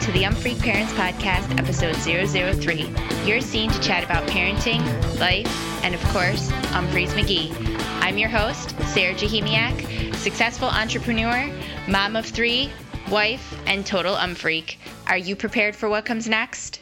to 0.00 0.12
the 0.12 0.22
Umphreak 0.22 0.58
Parents 0.60 0.90
Podcast, 0.94 1.58
episode 1.58 1.94
003. 1.94 2.88
You're 3.28 3.42
seen 3.42 3.70
to 3.70 3.80
chat 3.80 4.02
about 4.02 4.26
parenting, 4.28 4.80
life, 5.20 5.46
and 5.84 5.94
of 5.94 6.02
course, 6.04 6.50
Umphreys 6.72 7.10
McGee. 7.10 7.52
I'm 8.00 8.16
your 8.16 8.30
host, 8.30 8.70
Sarah 8.94 9.12
Jahemiak, 9.12 10.14
successful 10.14 10.68
entrepreneur, 10.68 11.52
mom 11.86 12.16
of 12.16 12.24
three, 12.24 12.70
wife, 13.10 13.54
and 13.66 13.84
total 13.84 14.14
umphreak. 14.14 14.76
Are 15.06 15.18
you 15.18 15.36
prepared 15.36 15.76
for 15.76 15.86
what 15.86 16.06
comes 16.06 16.26
next? 16.26 16.80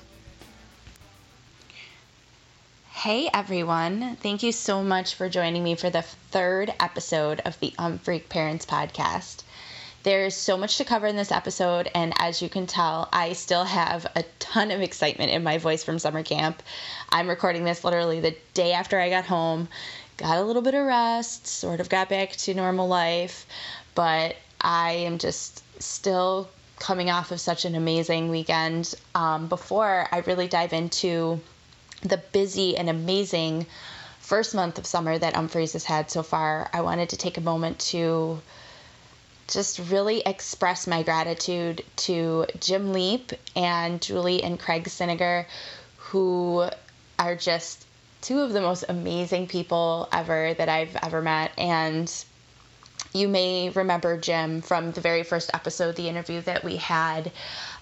Hey 2.92 3.28
everyone, 3.34 4.16
thank 4.22 4.44
you 4.44 4.52
so 4.52 4.84
much 4.84 5.16
for 5.16 5.28
joining 5.28 5.64
me 5.64 5.74
for 5.74 5.90
the 5.90 6.02
third 6.02 6.72
episode 6.78 7.40
of 7.44 7.58
the 7.58 7.74
Umphreak 7.80 8.28
Parents 8.28 8.64
Podcast. 8.64 9.42
There's 10.08 10.34
so 10.34 10.56
much 10.56 10.78
to 10.78 10.86
cover 10.86 11.06
in 11.06 11.16
this 11.16 11.30
episode, 11.30 11.90
and 11.94 12.14
as 12.18 12.40
you 12.40 12.48
can 12.48 12.66
tell, 12.66 13.10
I 13.12 13.34
still 13.34 13.64
have 13.64 14.06
a 14.16 14.24
ton 14.38 14.70
of 14.70 14.80
excitement 14.80 15.30
in 15.30 15.44
my 15.44 15.58
voice 15.58 15.84
from 15.84 15.98
summer 15.98 16.22
camp. 16.22 16.62
I'm 17.10 17.28
recording 17.28 17.64
this 17.64 17.84
literally 17.84 18.20
the 18.20 18.34
day 18.54 18.72
after 18.72 18.98
I 18.98 19.10
got 19.10 19.26
home, 19.26 19.68
got 20.16 20.38
a 20.38 20.42
little 20.42 20.62
bit 20.62 20.72
of 20.72 20.86
rest, 20.86 21.46
sort 21.46 21.80
of 21.80 21.90
got 21.90 22.08
back 22.08 22.30
to 22.30 22.54
normal 22.54 22.88
life, 22.88 23.44
but 23.94 24.36
I 24.58 24.92
am 24.92 25.18
just 25.18 25.62
still 25.78 26.48
coming 26.78 27.10
off 27.10 27.30
of 27.30 27.38
such 27.38 27.66
an 27.66 27.74
amazing 27.74 28.30
weekend. 28.30 28.94
Um, 29.14 29.48
before 29.48 30.08
I 30.10 30.20
really 30.20 30.48
dive 30.48 30.72
into 30.72 31.38
the 32.00 32.16
busy 32.16 32.78
and 32.78 32.88
amazing 32.88 33.66
first 34.20 34.54
month 34.54 34.78
of 34.78 34.86
summer 34.86 35.18
that 35.18 35.34
Umphreys 35.34 35.74
has 35.74 35.84
had 35.84 36.10
so 36.10 36.22
far, 36.22 36.70
I 36.72 36.80
wanted 36.80 37.10
to 37.10 37.18
take 37.18 37.36
a 37.36 37.42
moment 37.42 37.78
to 37.90 38.40
just 39.48 39.78
really 39.90 40.20
express 40.24 40.86
my 40.86 41.02
gratitude 41.02 41.82
to 41.96 42.46
Jim 42.60 42.92
Leap 42.92 43.32
and 43.56 44.00
Julie 44.00 44.42
and 44.42 44.60
Craig 44.60 44.84
Cinninger, 44.84 45.46
who 45.96 46.68
are 47.18 47.34
just 47.34 47.86
two 48.20 48.40
of 48.40 48.52
the 48.52 48.60
most 48.60 48.84
amazing 48.88 49.46
people 49.46 50.08
ever 50.12 50.54
that 50.54 50.68
I've 50.68 50.96
ever 51.02 51.22
met. 51.22 51.52
And 51.56 52.12
you 53.14 53.28
may 53.28 53.70
remember 53.70 54.18
Jim 54.18 54.60
from 54.60 54.92
the 54.92 55.00
very 55.00 55.22
first 55.22 55.50
episode, 55.54 55.96
the 55.96 56.08
interview 56.08 56.42
that 56.42 56.62
we 56.62 56.76
had. 56.76 57.32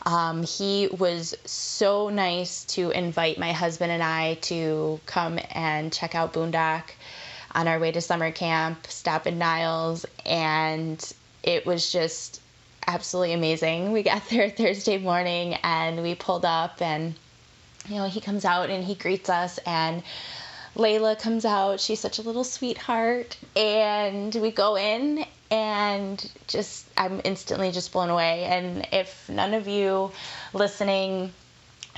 Um, 0.05 0.45
he 0.45 0.89
was 0.97 1.35
so 1.45 2.11
nice 2.11 2.65
to 2.67 2.91
invite 2.91 3.39
my 3.39 3.53
husband 3.53 3.91
and 3.91 4.03
I 4.03 4.35
to 4.43 5.01
come 5.05 5.41
and 5.51 5.93
check 5.93 6.15
out 6.15 6.33
Boondock 6.33 6.85
on 7.53 7.67
our 7.67 7.81
way 7.81 7.91
to 7.91 8.01
summer 8.01 8.31
camp, 8.31 8.87
stop 8.87 9.27
in 9.27 9.39
Niles, 9.39 10.07
and 10.25 11.13
it 11.47 11.65
was 11.65 11.91
just 11.91 12.41
absolutely 12.87 13.33
amazing. 13.33 13.93
We 13.93 14.03
got 14.03 14.29
there 14.31 14.51
Thursday 14.51 14.99
morning 14.99 15.55
and 15.63 16.03
we 16.03 16.15
pulled 16.15 16.45
up 16.45 16.83
and 16.83 17.15
you 17.89 17.97
know, 17.97 18.09
he 18.09 18.21
comes 18.21 18.45
out 18.45 18.69
and 18.69 18.85
he 18.85 18.97
greets 18.97 19.31
us 19.31 19.59
and 19.59 20.03
Layla 20.75 21.19
comes 21.19 21.45
out. 21.45 21.81
She's 21.81 22.01
such 22.01 22.19
a 22.19 22.23
little 22.23 22.45
sweetheart 22.45 23.39
and 23.55 24.35
we 24.35 24.51
go 24.51 24.77
in 24.77 25.25
and 25.51 26.31
just 26.49 26.85
I'm 26.97 27.21
instantly 27.25 27.71
just 27.71 27.93
blown 27.93 28.11
away 28.11 28.45
and 28.45 28.87
if 28.93 29.29
none 29.29 29.55
of 29.55 29.69
you 29.69 30.11
listening 30.53 31.33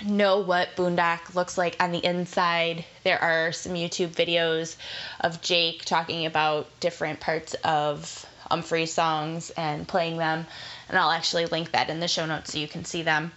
know 0.04 0.40
what 0.40 0.76
Boondock 0.76 1.34
looks 1.34 1.58
like 1.58 1.76
on 1.80 1.90
the 1.90 2.04
inside, 2.04 2.84
there 3.04 3.20
are 3.20 3.52
some 3.52 3.72
YouTube 3.72 4.10
videos 4.10 4.76
of 5.20 5.40
Jake 5.40 5.84
talking 5.84 6.26
about 6.26 6.68
different 6.80 7.20
parts 7.20 7.54
of 7.64 8.27
Umphrey 8.50 8.86
songs 8.86 9.50
and 9.50 9.86
playing 9.86 10.16
them. 10.18 10.46
And 10.88 10.98
I'll 10.98 11.10
actually 11.10 11.46
link 11.46 11.72
that 11.72 11.90
in 11.90 12.00
the 12.00 12.08
show 12.08 12.26
notes 12.26 12.52
so 12.52 12.58
you 12.58 12.68
can 12.68 12.84
see 12.84 13.02
them. 13.02 13.32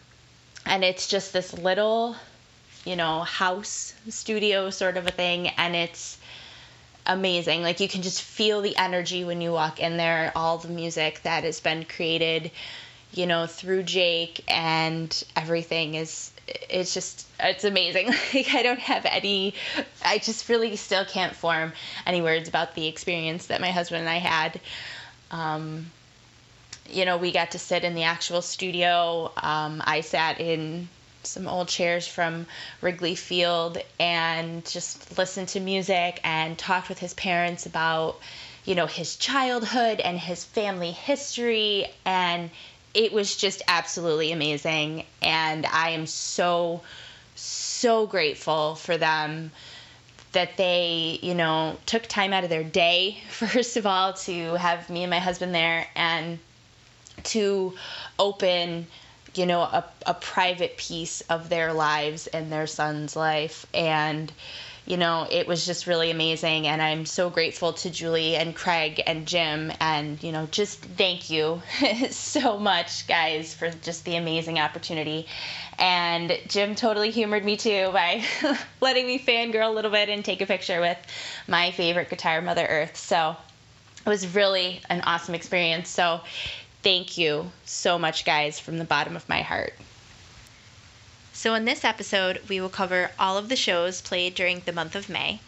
And 0.66 0.84
it's 0.84 1.08
just 1.08 1.34
this 1.34 1.54
little, 1.54 2.16
you 2.86 2.96
know, 2.96 3.22
house 3.22 3.94
studio 4.10 4.70
sort 4.70 4.98
of 4.98 5.08
a 5.08 5.12
thing. 5.12 5.48
And 5.50 5.76
it's 5.76 6.18
amazing. 7.06 7.62
Like 7.62 7.80
you 7.80 7.88
can 7.88 8.02
just 8.02 8.22
feel 8.22 8.62
the 8.62 8.78
energy 8.78 9.24
when 9.24 9.42
you 9.42 9.52
walk 9.52 9.80
in 9.80 9.98
there, 9.98 10.32
all 10.36 10.58
the 10.58 10.70
music 10.70 11.22
that 11.24 11.44
has 11.44 11.60
been 11.60 11.86
created, 11.86 12.52
you 13.14 13.26
know, 13.26 13.48
through 13.48 13.84
Jake 13.84 14.44
and 14.48 15.24
everything 15.36 15.96
is 15.96 16.32
it's 16.70 16.94
just 16.94 17.28
it's 17.40 17.64
amazing. 17.64 18.08
Like 18.34 18.54
I 18.54 18.64
don't 18.64 18.80
have 18.80 19.06
any 19.06 19.56
I 20.04 20.18
just 20.18 20.48
really 20.50 20.76
still 20.76 21.06
can't 21.06 21.36
form 21.36 21.74
any 22.06 22.22
words 22.22 22.48
about 22.48 22.76
the 22.76 22.88
experience 22.88 23.48
that 23.48 23.62
my 23.62 23.72
husband 23.72 24.02
and 24.02 24.10
I 24.10 24.18
had. 24.18 24.60
Um, 25.32 25.92
you 26.90 27.06
know, 27.06 27.18
we 27.18 27.32
got 27.32 27.52
to 27.52 27.60
sit 27.60 27.84
in 27.84 27.96
the 27.96 28.04
actual 28.04 28.42
studio. 28.42 29.32
Um, 29.38 29.82
I 29.86 30.02
sat 30.02 30.40
in 30.40 30.90
some 31.24 31.48
old 31.48 31.68
chairs 31.68 32.08
from 32.08 32.46
Wrigley 32.82 33.16
Field 33.16 33.78
and 34.00 34.66
just 34.66 35.18
listened 35.18 35.50
to 35.50 35.60
music 35.60 36.20
and 36.24 36.58
talked 36.58 36.90
with 36.90 37.00
his 37.00 37.14
parents 37.14 37.66
about, 37.66 38.20
you 38.66 38.76
know, 38.76 38.88
his 38.88 39.16
childhood 39.16 40.00
and 40.00 40.20
his 40.20 40.44
family 40.44 40.92
history. 40.92 41.88
And 42.06 42.50
it 42.94 43.14
was 43.14 43.36
just 43.36 43.62
absolutely 43.68 44.32
amazing. 44.32 45.06
And 45.22 45.66
I 45.66 45.92
am 45.92 46.08
so, 46.08 46.82
so 47.36 48.08
grateful 48.08 48.76
for 48.76 48.98
them 48.98 49.52
that 50.34 50.58
they, 50.58 51.20
you 51.22 51.34
know, 51.34 51.78
took 51.86 52.04
time 52.04 52.34
out 52.34 52.44
of 52.44 52.50
their 52.50 52.64
day, 52.64 53.18
first 53.30 53.78
of 53.78 53.86
all, 53.86 54.14
to 54.14 54.56
have 54.56 54.90
me 54.90 55.04
and 55.04 55.10
my 55.10 55.20
husband 55.20 55.54
there 55.54 55.88
and 55.96 56.40
to 57.24 57.74
open, 58.18 58.88
you 59.36 59.46
know, 59.46 59.62
a, 59.62 59.86
a 60.06 60.14
private 60.14 60.78
piece 60.78 61.22
of 61.22 61.50
their 61.50 61.74
lives 61.74 62.28
and 62.28 62.52
their 62.52 62.68
son's 62.68 63.16
life. 63.16 63.66
And, 63.74 64.32
you 64.86 64.98
know, 64.98 65.28
it 65.30 65.48
was 65.48 65.66
just 65.66 65.86
really 65.86 66.10
amazing. 66.12 66.68
And 66.68 66.82
I'm 66.82 67.06
so 67.06 67.30
grateful 67.30 67.74
to 67.74 67.90
Julie 67.90 68.36
and 68.36 68.56
Craig 68.56 69.02
and 69.06 69.28
Jim. 69.28 69.72
And, 69.80 70.22
you 70.24 70.32
know, 70.32 70.48
just 70.50 70.80
thank 70.80 71.30
you 71.30 71.62
so 72.10 72.58
much, 72.58 73.08
guys, 73.08 73.54
for 73.54 73.70
just 73.70 74.06
the 74.06 74.16
amazing 74.16 74.60
opportunity. 74.60 75.28
And 75.78 76.38
Jim 76.48 76.76
totally 76.76 77.12
humored 77.12 77.46
me 77.46 77.58
too 77.58 77.90
by 77.94 78.24
letting 78.82 79.06
me 79.06 79.20
fangirl 79.20 79.70
a 79.70 79.72
little 79.72 79.92
bit 79.92 80.10
and 80.10 80.26
take 80.26 80.42
a 80.42 80.46
picture 80.46 80.82
with 80.82 80.98
my 81.48 81.72
favorite 81.72 82.10
guitar, 82.10 82.42
Mother 82.42 82.66
Earth. 82.66 82.98
So 82.98 83.36
it 84.06 84.10
was 84.10 84.34
really 84.34 84.82
an 84.90 85.02
awesome 85.02 85.36
experience. 85.36 85.90
So 85.90 86.22
thank 86.82 87.18
you 87.18 87.52
so 87.66 88.00
much, 88.00 88.26
guys, 88.26 88.60
from 88.60 88.78
the 88.80 88.84
bottom 88.84 89.16
of 89.16 89.28
my 89.30 89.42
heart. 89.42 89.74
So, 91.44 91.56
in 91.56 91.66
this 91.66 91.84
episode, 91.84 92.40
we 92.48 92.62
will 92.62 92.70
cover 92.70 93.14
all 93.18 93.36
of 93.36 93.50
the 93.50 93.56
shows 93.56 94.00
played 94.00 94.36
during 94.36 94.60
the 94.60 94.72
month 94.72 94.94
of 94.94 95.10
May, 95.10 95.40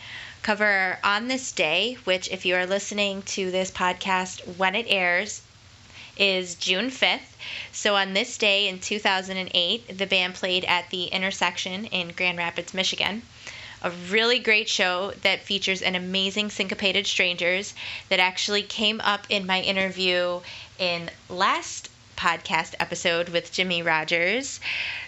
cover 0.41 0.97
On 1.03 1.27
This 1.27 1.51
Day, 1.51 1.99
which, 2.03 2.27
if 2.29 2.47
you 2.47 2.55
are 2.55 2.65
listening 2.65 3.21
to 3.37 3.51
this 3.51 3.69
podcast 3.69 4.57
when 4.57 4.73
it 4.73 4.87
airs, 4.89 5.41
is 6.17 6.55
June 6.55 6.89
5th. 6.89 7.37
So, 7.71 7.95
on 7.95 8.15
this 8.15 8.39
day 8.39 8.67
in 8.67 8.79
2008, 8.79 9.95
the 9.95 10.07
band 10.07 10.33
played 10.33 10.65
at 10.65 10.89
the 10.89 11.03
Intersection 11.09 11.85
in 11.85 12.07
Grand 12.07 12.39
Rapids, 12.39 12.73
Michigan. 12.73 13.21
A 13.83 13.91
really 13.91 14.39
great 14.39 14.69
show 14.69 15.13
that 15.22 15.46
features 15.46 15.84
an 15.84 15.93
amazing 15.93 16.49
syncopated 16.49 17.05
strangers 17.05 17.75
that 18.09 18.19
actually 18.19 18.63
came 18.63 18.99
up 19.01 19.28
in 19.29 19.46
my 19.46 19.61
interview 19.61 20.41
in 20.79 21.11
last 21.29 21.89
podcast 22.15 22.75
episode 22.79 23.29
with 23.29 23.51
Jimmy 23.51 23.81
Rogers. 23.81 24.59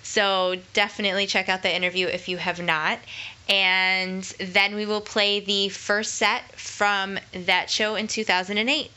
So 0.03 0.55
definitely 0.73 1.27
check 1.27 1.49
out 1.49 1.63
the 1.63 1.75
interview 1.75 2.07
if 2.07 2.27
you 2.27 2.37
have 2.37 2.61
not. 2.61 2.99
And 3.47 4.23
then 4.39 4.75
we 4.75 4.85
will 4.85 5.01
play 5.01 5.39
the 5.39 5.69
first 5.69 6.15
set 6.15 6.43
from 6.59 7.19
that 7.33 7.69
show 7.69 7.95
in 7.95 8.07
2008. 8.07 8.91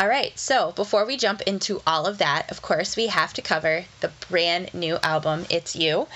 All 0.00 0.08
right, 0.08 0.38
so 0.38 0.72
before 0.72 1.04
we 1.04 1.18
jump 1.18 1.42
into 1.42 1.82
all 1.86 2.06
of 2.06 2.18
that, 2.18 2.50
of 2.50 2.62
course, 2.62 2.96
we 2.96 3.08
have 3.08 3.34
to 3.34 3.42
cover 3.42 3.84
the 4.00 4.10
brand 4.30 4.72
new 4.72 4.98
album, 5.02 5.44
It's 5.50 5.76
You, 5.76 6.08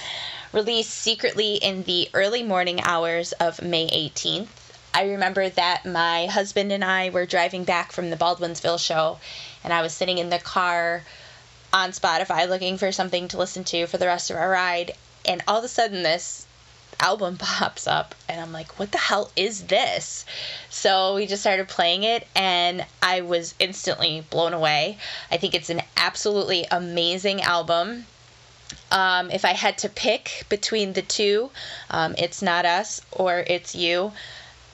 released 0.54 0.90
secretly 0.90 1.56
in 1.56 1.82
the 1.82 2.08
early 2.14 2.42
morning 2.42 2.80
hours 2.82 3.32
of 3.32 3.60
May 3.60 3.86
18th. 3.88 4.46
I 4.94 5.08
remember 5.08 5.50
that 5.50 5.84
my 5.84 6.26
husband 6.26 6.72
and 6.72 6.82
I 6.82 7.10
were 7.10 7.26
driving 7.26 7.64
back 7.64 7.92
from 7.92 8.08
the 8.08 8.16
Baldwinsville 8.16 8.78
show, 8.78 9.18
and 9.64 9.72
I 9.72 9.82
was 9.82 9.93
sitting 9.93 10.19
in 10.19 10.31
the 10.31 10.38
car 10.38 11.02
on 11.72 11.90
Spotify 11.90 12.49
looking 12.49 12.78
for 12.78 12.93
something 12.93 13.26
to 13.28 13.38
listen 13.38 13.64
to 13.64 13.87
for 13.87 13.99
the 13.99 14.06
rest 14.06 14.31
of 14.31 14.37
our 14.37 14.49
ride, 14.49 14.93
and 15.25 15.43
all 15.49 15.58
of 15.58 15.64
a 15.64 15.69
sudden 15.69 16.02
this 16.02 16.46
album 17.00 17.37
pops 17.38 17.87
up 17.87 18.14
and 18.28 18.40
I'm 18.40 18.52
like, 18.52 18.78
what 18.78 18.93
the 18.93 18.99
hell 18.99 19.31
is 19.37 19.64
this? 19.64 20.25
So 20.70 21.14
we 21.14 21.26
just 21.26 21.43
started 21.43 21.69
playing 21.69 22.05
it 22.05 22.26
and 22.34 22.84
I 23.02 23.22
was 23.22 23.55
instantly 23.58 24.25
blown 24.31 24.52
away. 24.52 24.99
I 25.31 25.37
think 25.37 25.55
it's 25.55 25.70
an 25.70 25.82
absolutely 25.96 26.67
amazing 26.70 27.43
album. 27.43 28.06
Um, 28.90 29.31
if 29.31 29.44
I 29.44 29.52
had 29.52 29.78
to 29.78 29.88
pick 29.88 30.46
between 30.49 30.93
the 30.93 31.02
two, 31.02 31.50
um, 31.90 32.14
It's 32.19 32.43
Not 32.43 32.64
Us 32.64 33.00
or 33.12 33.44
It's 33.46 33.75
You, 33.75 34.12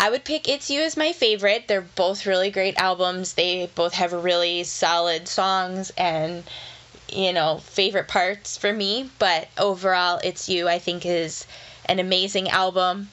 I 0.03 0.09
would 0.09 0.25
pick 0.25 0.49
It's 0.49 0.71
You 0.71 0.81
as 0.81 0.97
my 0.97 1.13
favorite. 1.13 1.69
They're 1.69 1.83
both 1.83 2.25
really 2.25 2.51
great 2.51 2.79
albums. 2.79 3.35
They 3.35 3.71
both 3.75 3.93
have 3.93 4.15
really 4.15 4.65
solid 4.65 5.29
songs 5.29 5.93
and 5.97 6.43
you 7.13 7.35
know, 7.35 7.59
favorite 7.59 8.09
parts 8.09 8.57
for 8.57 8.73
me, 8.73 9.11
but 9.19 9.49
overall, 9.59 10.19
It's 10.25 10.49
You, 10.49 10.69
I 10.69 10.79
think, 10.79 11.05
is 11.05 11.47
an 11.85 11.99
amazing 11.99 12.49
album. 12.49 13.09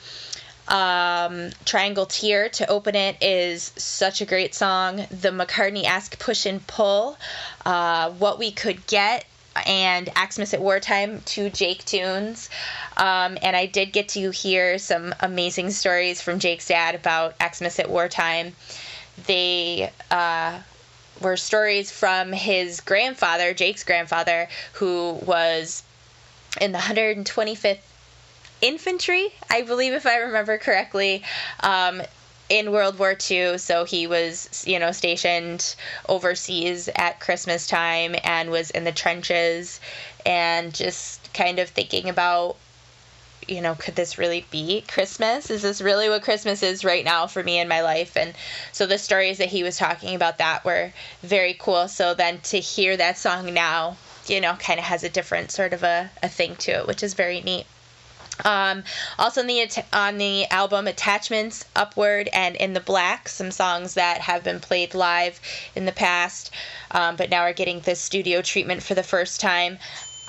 Um, 0.67 1.49
Triangle 1.65 2.05
Tear 2.05 2.49
to 2.49 2.69
open 2.69 2.95
it 2.95 3.17
is 3.21 3.71
such 3.75 4.21
a 4.21 4.25
great 4.25 4.55
song. 4.55 4.97
The 5.09 5.29
McCartney 5.29 5.83
esque 5.83 6.19
push 6.19 6.45
and 6.45 6.65
pull, 6.67 7.17
uh, 7.65 8.11
What 8.11 8.39
We 8.39 8.51
Could 8.51 8.85
Get, 8.87 9.25
and 9.65 10.09
Xmas 10.31 10.53
at 10.53 10.61
Wartime, 10.61 11.21
two 11.25 11.49
Jake 11.49 11.83
tunes. 11.85 12.49
Um, 12.95 13.37
and 13.41 13.55
I 13.55 13.65
did 13.65 13.93
get 13.93 14.09
to 14.09 14.31
hear 14.31 14.77
some 14.77 15.13
amazing 15.19 15.71
stories 15.71 16.21
from 16.21 16.39
Jake's 16.39 16.67
dad 16.67 16.95
about 16.95 17.35
Xmas 17.41 17.79
at 17.79 17.89
Wartime. 17.89 18.55
They 19.25 19.91
uh, 20.11 20.59
were 21.21 21.37
stories 21.37 21.91
from 21.91 22.31
his 22.31 22.81
grandfather, 22.81 23.53
Jake's 23.53 23.83
grandfather, 23.83 24.47
who 24.73 25.13
was 25.25 25.83
in 26.61 26.71
the 26.71 26.79
125th 26.79 27.79
Infantry, 28.59 29.27
I 29.51 29.61
believe, 29.61 29.93
if 29.93 30.07
I 30.07 30.17
remember 30.17 30.57
correctly. 30.57 31.23
Um, 31.59 32.01
in 32.49 32.71
World 32.71 32.97
War 32.97 33.15
II, 33.29 33.57
so 33.57 33.83
he 33.83 34.07
was, 34.07 34.63
you 34.65 34.79
know, 34.79 34.91
stationed 34.91 35.75
overseas 36.07 36.89
at 36.95 37.19
Christmas 37.19 37.67
time 37.67 38.15
and 38.23 38.49
was 38.49 38.71
in 38.71 38.83
the 38.83 38.91
trenches 38.91 39.79
and 40.25 40.73
just 40.73 41.33
kind 41.33 41.59
of 41.59 41.69
thinking 41.69 42.09
about, 42.09 42.55
you 43.47 43.61
know, 43.61 43.75
could 43.75 43.95
this 43.95 44.17
really 44.17 44.45
be 44.49 44.81
Christmas? 44.87 45.49
Is 45.49 45.61
this 45.61 45.81
really 45.81 46.09
what 46.09 46.23
Christmas 46.23 46.63
is 46.63 46.85
right 46.85 47.03
now 47.03 47.27
for 47.27 47.43
me 47.43 47.59
in 47.59 47.67
my 47.67 47.81
life? 47.81 48.15
And 48.15 48.33
so 48.71 48.85
the 48.85 48.97
stories 48.97 49.37
that 49.39 49.49
he 49.49 49.63
was 49.63 49.77
talking 49.77 50.15
about 50.15 50.37
that 50.37 50.63
were 50.63 50.93
very 51.23 51.55
cool. 51.57 51.87
So 51.87 52.13
then 52.13 52.39
to 52.41 52.59
hear 52.59 52.95
that 52.97 53.17
song 53.17 53.53
now, 53.53 53.97
you 54.27 54.41
know, 54.41 54.55
kind 54.55 54.79
of 54.79 54.85
has 54.85 55.03
a 55.03 55.09
different 55.09 55.51
sort 55.51 55.73
of 55.73 55.83
a, 55.83 56.11
a 56.23 56.29
thing 56.29 56.55
to 56.57 56.71
it, 56.71 56.87
which 56.87 57.03
is 57.03 57.13
very 57.13 57.41
neat. 57.41 57.65
Um, 58.45 58.83
also 59.17 59.41
on 59.41 59.47
the 59.47 59.69
on 59.93 60.17
the 60.17 60.45
album 60.47 60.87
Attachments, 60.87 61.65
Upward, 61.75 62.29
and 62.31 62.55
In 62.55 62.73
the 62.73 62.79
Black, 62.79 63.29
some 63.29 63.51
songs 63.51 63.95
that 63.95 64.21
have 64.21 64.43
been 64.43 64.59
played 64.59 64.93
live 64.93 65.39
in 65.75 65.85
the 65.85 65.91
past, 65.91 66.51
um, 66.91 67.15
but 67.15 67.29
now 67.29 67.41
are 67.41 67.53
getting 67.53 67.79
the 67.79 67.95
studio 67.95 68.41
treatment 68.41 68.83
for 68.83 68.93
the 68.93 69.03
first 69.03 69.39
time. 69.39 69.79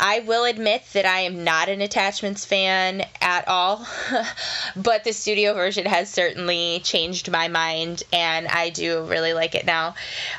I 0.01 0.21
will 0.21 0.45
admit 0.45 0.85
that 0.93 1.07
I 1.07 1.21
am 1.21 1.43
not 1.43 1.69
an 1.69 1.81
Attachments 1.81 2.45
fan 2.45 3.05
at 3.21 3.49
all, 3.49 3.85
but 4.77 5.03
the 5.03 5.13
studio 5.13 5.55
version 5.55 5.87
has 5.87 6.09
certainly 6.09 6.81
changed 6.85 7.31
my 7.31 7.49
mind, 7.49 8.05
and 8.13 8.47
I 8.47 8.71
do 8.71 9.03
really 9.03 9.33
like 9.33 9.57
it 9.57 9.67
now. 9.67 9.97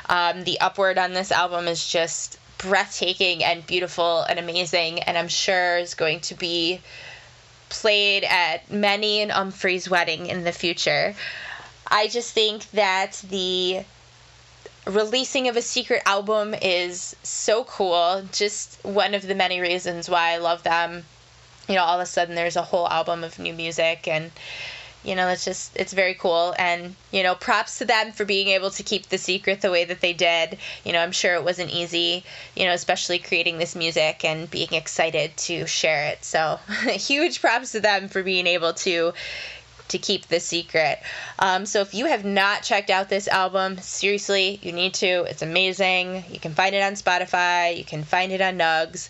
Um, 0.08 0.44
the 0.44 0.60
Upward 0.60 0.96
on 0.96 1.12
this 1.12 1.30
album 1.30 1.68
is 1.68 1.86
just 1.86 2.38
breathtaking 2.56 3.44
and 3.44 3.66
beautiful 3.66 4.22
and 4.22 4.38
amazing, 4.38 5.02
and 5.02 5.18
I'm 5.18 5.28
sure 5.28 5.76
is 5.76 5.94
going 5.94 6.20
to 6.20 6.34
be 6.34 6.80
played 7.70 8.24
at 8.24 8.70
many 8.70 9.22
an 9.22 9.30
Umphrey's 9.30 9.88
wedding 9.88 10.26
in 10.26 10.44
the 10.44 10.52
future. 10.52 11.14
I 11.86 12.08
just 12.08 12.34
think 12.34 12.70
that 12.72 13.22
the 13.28 13.84
releasing 14.86 15.48
of 15.48 15.56
a 15.56 15.62
secret 15.62 16.02
album 16.04 16.54
is 16.60 17.16
so 17.22 17.64
cool. 17.64 18.22
Just 18.32 18.78
one 18.84 19.14
of 19.14 19.26
the 19.26 19.34
many 19.34 19.60
reasons 19.60 20.10
why 20.10 20.32
I 20.32 20.38
love 20.38 20.62
them. 20.62 21.04
You 21.68 21.76
know, 21.76 21.84
all 21.84 21.98
of 21.98 22.02
a 22.02 22.06
sudden 22.06 22.34
there's 22.34 22.56
a 22.56 22.62
whole 22.62 22.88
album 22.88 23.24
of 23.24 23.38
new 23.38 23.54
music 23.54 24.06
and 24.08 24.30
you 25.02 25.14
know 25.14 25.28
it's 25.28 25.44
just 25.44 25.76
it's 25.76 25.92
very 25.92 26.14
cool. 26.14 26.54
And 26.58 26.94
you 27.10 27.22
know 27.22 27.34
props 27.34 27.78
to 27.78 27.84
them 27.84 28.12
for 28.12 28.24
being 28.24 28.48
able 28.48 28.70
to 28.70 28.82
keep 28.82 29.08
the 29.08 29.18
secret 29.18 29.60
the 29.60 29.70
way 29.70 29.84
that 29.84 30.00
they 30.00 30.12
did. 30.12 30.58
You 30.84 30.92
know 30.92 31.00
i'm 31.00 31.12
sure 31.12 31.34
it 31.34 31.44
wasn't 31.44 31.70
easy 31.70 32.24
you 32.56 32.66
know 32.66 32.72
especially 32.72 33.18
creating 33.18 33.58
this 33.58 33.74
music 33.74 34.24
and 34.24 34.50
being 34.50 34.72
excited 34.72 35.36
to 35.48 35.66
share 35.66 36.08
it. 36.08 36.24
So 36.24 36.58
huge 36.90 37.40
props 37.40 37.72
to 37.72 37.80
them 37.80 38.08
for 38.08 38.22
being 38.22 38.46
able 38.46 38.74
to 38.74 39.12
to 39.88 39.98
keep 39.98 40.26
the 40.28 40.38
secret. 40.38 41.00
Um, 41.40 41.66
so 41.66 41.80
if 41.80 41.94
you 41.94 42.06
have 42.06 42.24
not 42.24 42.62
checked 42.62 42.90
out 42.90 43.08
this 43.08 43.26
album 43.26 43.78
seriously 43.78 44.60
you 44.62 44.72
need 44.72 44.94
to. 44.94 45.24
It's 45.24 45.42
amazing. 45.42 46.24
You 46.30 46.38
can 46.38 46.54
find 46.54 46.74
it 46.74 46.82
on 46.82 46.92
spotify. 46.92 47.76
You 47.76 47.84
can 47.84 48.04
find 48.04 48.32
it 48.32 48.40
on 48.40 48.58
nugs. 48.58 49.08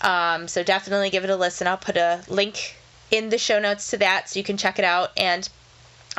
Um, 0.00 0.48
so 0.48 0.62
definitely 0.62 1.10
give 1.10 1.24
it 1.24 1.30
a 1.30 1.36
listen. 1.36 1.66
I'll 1.66 1.76
put 1.76 1.96
a 1.96 2.22
link 2.28 2.77
in 3.10 3.28
the 3.28 3.38
show 3.38 3.58
notes 3.58 3.90
to 3.90 3.98
that 3.98 4.28
so 4.28 4.38
you 4.38 4.44
can 4.44 4.56
check 4.56 4.78
it 4.78 4.84
out. 4.84 5.10
And 5.16 5.48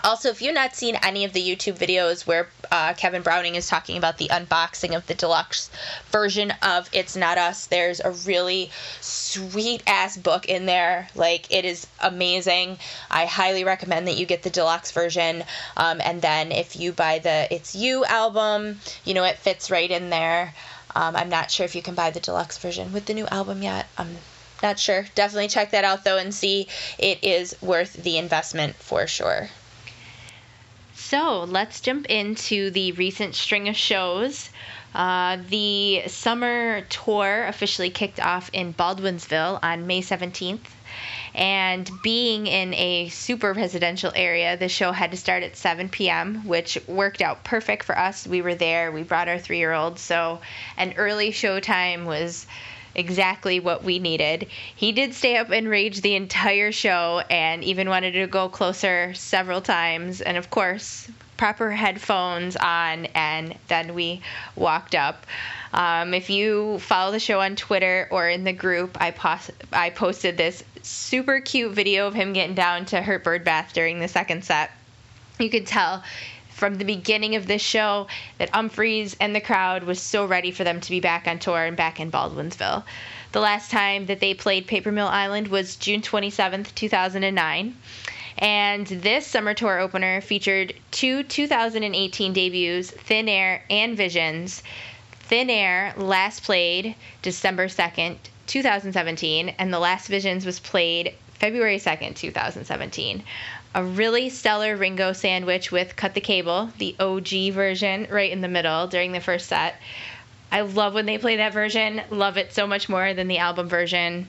also, 0.03 0.29
if 0.29 0.41
you've 0.41 0.55
not 0.55 0.75
seen 0.75 0.95
any 0.95 1.25
of 1.25 1.33
the 1.33 1.41
YouTube 1.41 1.77
videos 1.77 2.25
where 2.25 2.47
uh, 2.71 2.93
Kevin 2.93 3.21
Browning 3.21 3.55
is 3.55 3.67
talking 3.67 3.97
about 3.97 4.17
the 4.17 4.29
unboxing 4.29 4.95
of 4.95 5.05
the 5.07 5.13
deluxe 5.13 5.69
version 6.11 6.53
of 6.61 6.89
It's 6.93 7.15
Not 7.15 7.37
Us, 7.37 7.67
there's 7.67 7.99
a 7.99 8.11
really 8.11 8.71
sweet 9.01 9.83
ass 9.87 10.15
book 10.15 10.45
in 10.45 10.65
there. 10.65 11.09
Like, 11.15 11.51
it 11.53 11.65
is 11.65 11.85
amazing. 11.99 12.77
I 13.11 13.25
highly 13.25 13.63
recommend 13.63 14.07
that 14.07 14.15
you 14.17 14.25
get 14.25 14.43
the 14.43 14.49
deluxe 14.49 14.91
version. 14.91 15.43
Um, 15.75 15.99
and 16.01 16.21
then 16.21 16.51
if 16.51 16.79
you 16.79 16.93
buy 16.93 17.19
the 17.19 17.53
It's 17.53 17.75
You 17.75 18.05
album, 18.05 18.79
you 19.03 19.13
know, 19.13 19.25
it 19.25 19.37
fits 19.37 19.69
right 19.69 19.89
in 19.89 20.09
there. 20.09 20.53
Um, 20.95 21.15
I'm 21.15 21.29
not 21.29 21.51
sure 21.51 21.65
if 21.65 21.75
you 21.75 21.81
can 21.81 21.95
buy 21.95 22.11
the 22.11 22.19
deluxe 22.19 22.57
version 22.57 22.93
with 22.93 23.05
the 23.05 23.13
new 23.13 23.27
album 23.27 23.61
yet. 23.61 23.87
I'm 23.97 24.17
not 24.61 24.79
sure. 24.79 25.05
Definitely 25.15 25.47
check 25.47 25.71
that 25.71 25.83
out 25.83 26.03
though 26.03 26.17
and 26.17 26.33
see 26.33 26.67
it 26.97 27.23
is 27.23 27.55
worth 27.61 27.93
the 27.93 28.17
investment 28.17 28.75
for 28.75 29.07
sure. 29.07 29.49
So 30.95 31.43
let's 31.43 31.81
jump 31.81 32.05
into 32.07 32.69
the 32.69 32.91
recent 32.91 33.33
string 33.33 33.67
of 33.67 33.75
shows. 33.75 34.49
Uh, 34.93 35.37
the 35.49 36.03
summer 36.07 36.81
tour 36.81 37.45
officially 37.47 37.89
kicked 37.89 38.19
off 38.19 38.49
in 38.53 38.73
Baldwinsville 38.73 39.59
on 39.63 39.87
May 39.87 40.01
17th. 40.01 40.59
And 41.33 41.89
being 42.03 42.47
in 42.47 42.73
a 42.73 43.09
super 43.09 43.53
residential 43.53 44.11
area, 44.15 44.57
the 44.57 44.67
show 44.67 44.91
had 44.91 45.11
to 45.11 45.17
start 45.17 45.43
at 45.43 45.55
7 45.55 45.89
p.m., 45.89 46.45
which 46.47 46.77
worked 46.87 47.21
out 47.21 47.43
perfect 47.43 47.85
for 47.85 47.97
us. 47.97 48.27
We 48.27 48.41
were 48.41 48.55
there, 48.55 48.91
we 48.91 49.03
brought 49.03 49.29
our 49.29 49.39
three 49.39 49.59
year 49.59 49.73
old, 49.73 49.99
so 49.99 50.41
an 50.75 50.93
early 50.97 51.31
show 51.31 51.59
time 51.59 52.05
was 52.05 52.47
exactly 52.95 53.59
what 53.59 53.83
we 53.83 53.99
needed. 53.99 54.47
He 54.75 54.91
did 54.91 55.13
stay 55.13 55.37
up 55.37 55.49
and 55.51 55.67
rage 55.67 56.01
the 56.01 56.15
entire 56.15 56.71
show 56.71 57.21
and 57.29 57.63
even 57.63 57.89
wanted 57.89 58.13
to 58.13 58.27
go 58.27 58.49
closer 58.49 59.13
several 59.13 59.61
times. 59.61 60.21
And 60.21 60.37
of 60.37 60.49
course, 60.49 61.09
proper 61.37 61.71
headphones 61.71 62.55
on, 62.57 63.05
and 63.15 63.55
then 63.67 63.93
we 63.93 64.21
walked 64.55 64.93
up. 64.93 65.25
Um, 65.71 66.13
if 66.13 66.29
you 66.29 66.79
follow 66.79 67.11
the 67.11 67.19
show 67.19 67.39
on 67.39 67.55
Twitter 67.55 68.07
or 68.11 68.27
in 68.27 68.43
the 68.43 68.53
group, 68.53 68.97
I, 68.99 69.11
pos- 69.11 69.51
I 69.71 69.91
posted 69.91 70.37
this 70.37 70.63
super 70.81 71.39
cute 71.39 71.73
video 71.73 72.07
of 72.07 72.13
him 72.13 72.33
getting 72.33 72.55
down 72.55 72.85
to 72.87 73.01
Hurt 73.01 73.23
Bird 73.23 73.43
Bath 73.43 73.71
during 73.73 73.99
the 73.99 74.07
second 74.07 74.43
set. 74.43 74.71
You 75.39 75.49
could 75.49 75.67
tell 75.67 76.03
from 76.59 76.75
the 76.75 76.83
beginning 76.83 77.37
of 77.37 77.47
this 77.47 77.61
show 77.61 78.05
that 78.37 78.51
Umphrey's 78.51 79.15
and 79.21 79.33
the 79.33 79.39
crowd 79.39 79.83
was 79.85 80.01
so 80.01 80.25
ready 80.25 80.51
for 80.51 80.65
them 80.65 80.81
to 80.81 80.89
be 80.89 80.99
back 80.99 81.25
on 81.25 81.39
tour 81.39 81.63
and 81.63 81.77
back 81.77 82.01
in 82.01 82.11
Baldwinsville. 82.11 82.83
The 83.31 83.39
last 83.39 83.71
time 83.71 84.07
that 84.07 84.19
they 84.19 84.33
played 84.33 84.67
Paper 84.67 84.91
Mill 84.91 85.07
Island 85.07 85.47
was 85.47 85.77
June 85.77 86.01
27th, 86.01 86.75
2009. 86.75 87.77
And 88.37 88.87
this 88.87 89.25
summer 89.25 89.53
tour 89.53 89.79
opener 89.79 90.19
featured 90.19 90.73
two 90.91 91.23
2018 91.23 92.33
debuts, 92.33 92.91
Thin 92.91 93.29
Air 93.29 93.63
and 93.69 93.95
Visions. 93.95 94.61
Thin 95.11 95.49
Air 95.49 95.93
last 95.95 96.43
played 96.43 96.95
December 97.21 97.67
2nd, 97.67 98.17
2017, 98.47 99.49
and 99.57 99.73
The 99.73 99.79
Last 99.79 100.07
Visions 100.07 100.45
was 100.45 100.59
played 100.59 101.13
February 101.35 101.77
2nd, 101.77 102.15
2017 102.15 103.23
a 103.75 103.83
really 103.83 104.29
stellar 104.29 104.75
Ringo 104.75 105.13
sandwich 105.13 105.71
with 105.71 105.95
Cut 105.95 106.13
the 106.13 106.21
Cable, 106.21 106.71
the 106.77 106.95
OG 106.99 107.53
version, 107.53 108.07
right 108.09 108.31
in 108.31 108.41
the 108.41 108.47
middle 108.47 108.87
during 108.87 109.11
the 109.11 109.19
first 109.19 109.47
set. 109.47 109.75
I 110.51 110.61
love 110.61 110.95
when 110.95 111.05
they 111.05 111.19
play 111.19 111.37
that 111.37 111.53
version. 111.53 112.01
Love 112.09 112.37
it 112.37 112.53
so 112.53 112.65
much 112.65 112.89
more 112.89 113.13
than 113.13 113.27
the 113.27 113.37
album 113.37 113.69
version, 113.69 114.27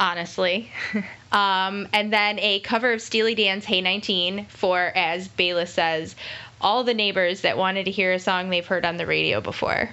honestly. 0.00 0.70
um, 1.32 1.88
and 1.92 2.12
then 2.12 2.40
a 2.40 2.58
cover 2.60 2.92
of 2.92 3.00
Steely 3.00 3.36
Dan's 3.36 3.64
Hey 3.64 3.80
19 3.80 4.46
for, 4.46 4.80
as 4.80 5.28
Bayliss 5.28 5.72
says, 5.72 6.16
all 6.60 6.82
the 6.82 6.94
neighbors 6.94 7.42
that 7.42 7.56
wanted 7.56 7.84
to 7.84 7.92
hear 7.92 8.12
a 8.12 8.18
song 8.18 8.50
they've 8.50 8.66
heard 8.66 8.84
on 8.84 8.96
the 8.96 9.06
radio 9.06 9.40
before. 9.40 9.90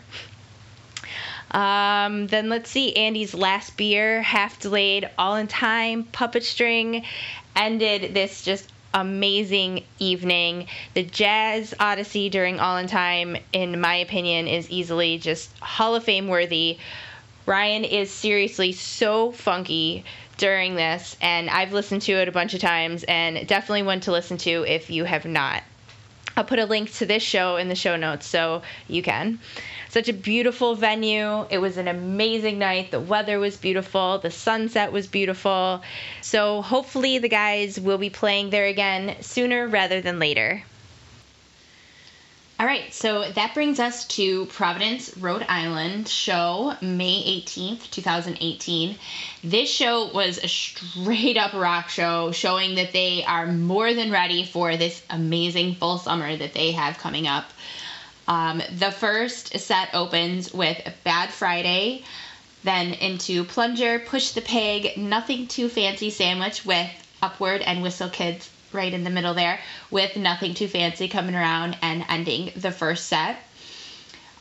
Um, 1.51 2.27
then 2.27 2.49
let's 2.49 2.69
see, 2.69 2.95
Andy's 2.95 3.33
Last 3.33 3.75
Beer, 3.75 4.21
Half 4.21 4.59
Delayed, 4.59 5.09
All 5.17 5.35
in 5.35 5.47
Time, 5.47 6.03
Puppet 6.03 6.43
String 6.43 7.05
ended 7.55 8.13
this 8.13 8.43
just 8.43 8.71
amazing 8.93 9.83
evening. 9.99 10.67
The 10.93 11.03
Jazz 11.03 11.73
Odyssey 11.79 12.29
during 12.29 12.59
All 12.59 12.77
in 12.77 12.87
Time, 12.87 13.37
in 13.53 13.79
my 13.79 13.95
opinion, 13.95 14.47
is 14.47 14.69
easily 14.69 15.17
just 15.17 15.57
Hall 15.59 15.95
of 15.95 16.03
Fame 16.03 16.27
worthy. 16.27 16.77
Ryan 17.45 17.83
is 17.83 18.11
seriously 18.11 18.71
so 18.73 19.31
funky 19.31 20.03
during 20.37 20.75
this, 20.75 21.17
and 21.21 21.49
I've 21.49 21.73
listened 21.73 22.03
to 22.03 22.13
it 22.13 22.27
a 22.27 22.31
bunch 22.31 22.53
of 22.53 22.61
times, 22.61 23.03
and 23.03 23.47
definitely 23.47 23.83
one 23.83 23.99
to 24.01 24.11
listen 24.11 24.37
to 24.39 24.65
if 24.67 24.89
you 24.89 25.03
have 25.03 25.25
not. 25.25 25.63
I'll 26.39 26.45
put 26.45 26.57
a 26.57 26.65
link 26.65 26.93
to 26.93 27.05
this 27.05 27.21
show 27.21 27.57
in 27.57 27.67
the 27.67 27.75
show 27.75 27.97
notes 27.97 28.25
so 28.25 28.61
you 28.87 29.03
can. 29.03 29.39
Such 29.89 30.07
a 30.07 30.13
beautiful 30.13 30.73
venue. 30.73 31.45
It 31.49 31.57
was 31.57 31.75
an 31.75 31.89
amazing 31.89 32.57
night. 32.57 32.91
The 32.91 32.99
weather 33.01 33.39
was 33.39 33.57
beautiful. 33.57 34.19
The 34.19 34.31
sunset 34.31 34.93
was 34.93 35.05
beautiful. 35.05 35.81
So 36.21 36.61
hopefully 36.61 37.17
the 37.17 37.27
guys 37.27 37.77
will 37.77 37.97
be 37.97 38.09
playing 38.09 38.51
there 38.51 38.67
again 38.67 39.17
sooner 39.19 39.67
rather 39.67 39.99
than 39.99 40.17
later. 40.17 40.63
All 42.59 42.65
right, 42.65 42.93
so 42.93 43.23
that 43.23 43.53
brings 43.53 43.79
us 43.79 44.03
to 44.07 44.45
Providence, 44.47 45.15
Rhode 45.15 45.45
Island 45.47 46.09
show, 46.09 46.75
May 46.81 47.41
18th, 47.41 47.89
2018. 47.89 48.97
This 49.41 49.71
show 49.71 50.11
was 50.11 50.39
a 50.39 50.49
straight 50.49 51.37
up 51.37 51.53
rock 51.53 51.87
show 51.87 52.33
showing 52.33 52.75
that 52.75 52.91
they 52.91 53.23
are 53.23 53.47
more 53.47 53.93
than 53.93 54.11
ready 54.11 54.43
for 54.43 54.75
this 54.75 55.01
amazing 55.09 55.75
full 55.75 55.99
summer 55.99 56.35
that 56.35 56.53
they 56.53 56.73
have 56.73 56.97
coming 56.97 57.27
up. 57.27 57.45
Um, 58.27 58.61
the 58.77 58.91
first 58.91 59.57
set 59.57 59.91
opens 59.93 60.53
with 60.53 60.85
Bad 61.05 61.29
Friday, 61.29 62.03
then 62.65 62.91
into 62.91 63.45
Plunger, 63.45 63.99
Push 63.99 64.31
the 64.31 64.41
Pig, 64.41 64.97
Nothing 64.97 65.47
Too 65.47 65.69
Fancy 65.69 66.09
Sandwich 66.09 66.65
with 66.65 66.89
Upward 67.21 67.61
and 67.61 67.81
Whistle 67.81 68.09
Kids 68.09 68.49
right 68.71 68.93
in 68.93 69.03
the 69.03 69.09
middle 69.09 69.33
there 69.33 69.59
with 69.91 70.15
Nothing 70.15 70.53
Too 70.53 70.67
Fancy 70.67 71.07
coming 71.07 71.35
around 71.35 71.77
and 71.81 72.05
ending 72.09 72.51
the 72.55 72.71
first 72.71 73.07
set. 73.07 73.37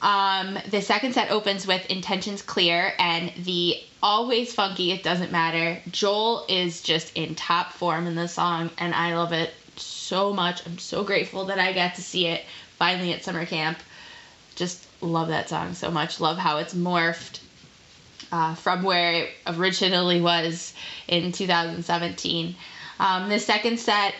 Um, 0.00 0.58
the 0.70 0.80
second 0.80 1.14
set 1.14 1.30
opens 1.30 1.66
with 1.66 1.84
Intentions 1.86 2.42
Clear 2.42 2.92
and 2.98 3.32
the 3.44 3.76
always 4.02 4.54
funky, 4.54 4.92
it 4.92 5.02
doesn't 5.02 5.32
matter. 5.32 5.80
Joel 5.90 6.44
is 6.48 6.82
just 6.82 7.16
in 7.16 7.34
top 7.34 7.72
form 7.72 8.06
in 8.06 8.14
the 8.14 8.28
song, 8.28 8.70
and 8.78 8.94
I 8.94 9.16
love 9.16 9.32
it 9.32 9.52
so 9.76 10.32
much. 10.32 10.64
I'm 10.66 10.78
so 10.78 11.02
grateful 11.02 11.46
that 11.46 11.58
I 11.58 11.72
got 11.72 11.96
to 11.96 12.02
see 12.02 12.26
it 12.26 12.44
finally 12.76 13.12
at 13.12 13.24
summer 13.24 13.44
camp. 13.44 13.78
Just 14.54 14.86
love 15.00 15.28
that 15.28 15.48
song 15.48 15.74
so 15.74 15.90
much. 15.90 16.20
Love 16.20 16.38
how 16.38 16.58
it's 16.58 16.74
morphed 16.74 17.40
uh, 18.30 18.54
from 18.54 18.82
where 18.82 19.12
it 19.12 19.30
originally 19.46 20.20
was 20.20 20.74
in 21.06 21.32
2017. 21.32 22.54
Um, 23.00 23.28
the 23.28 23.38
second 23.38 23.78
set 23.78 24.14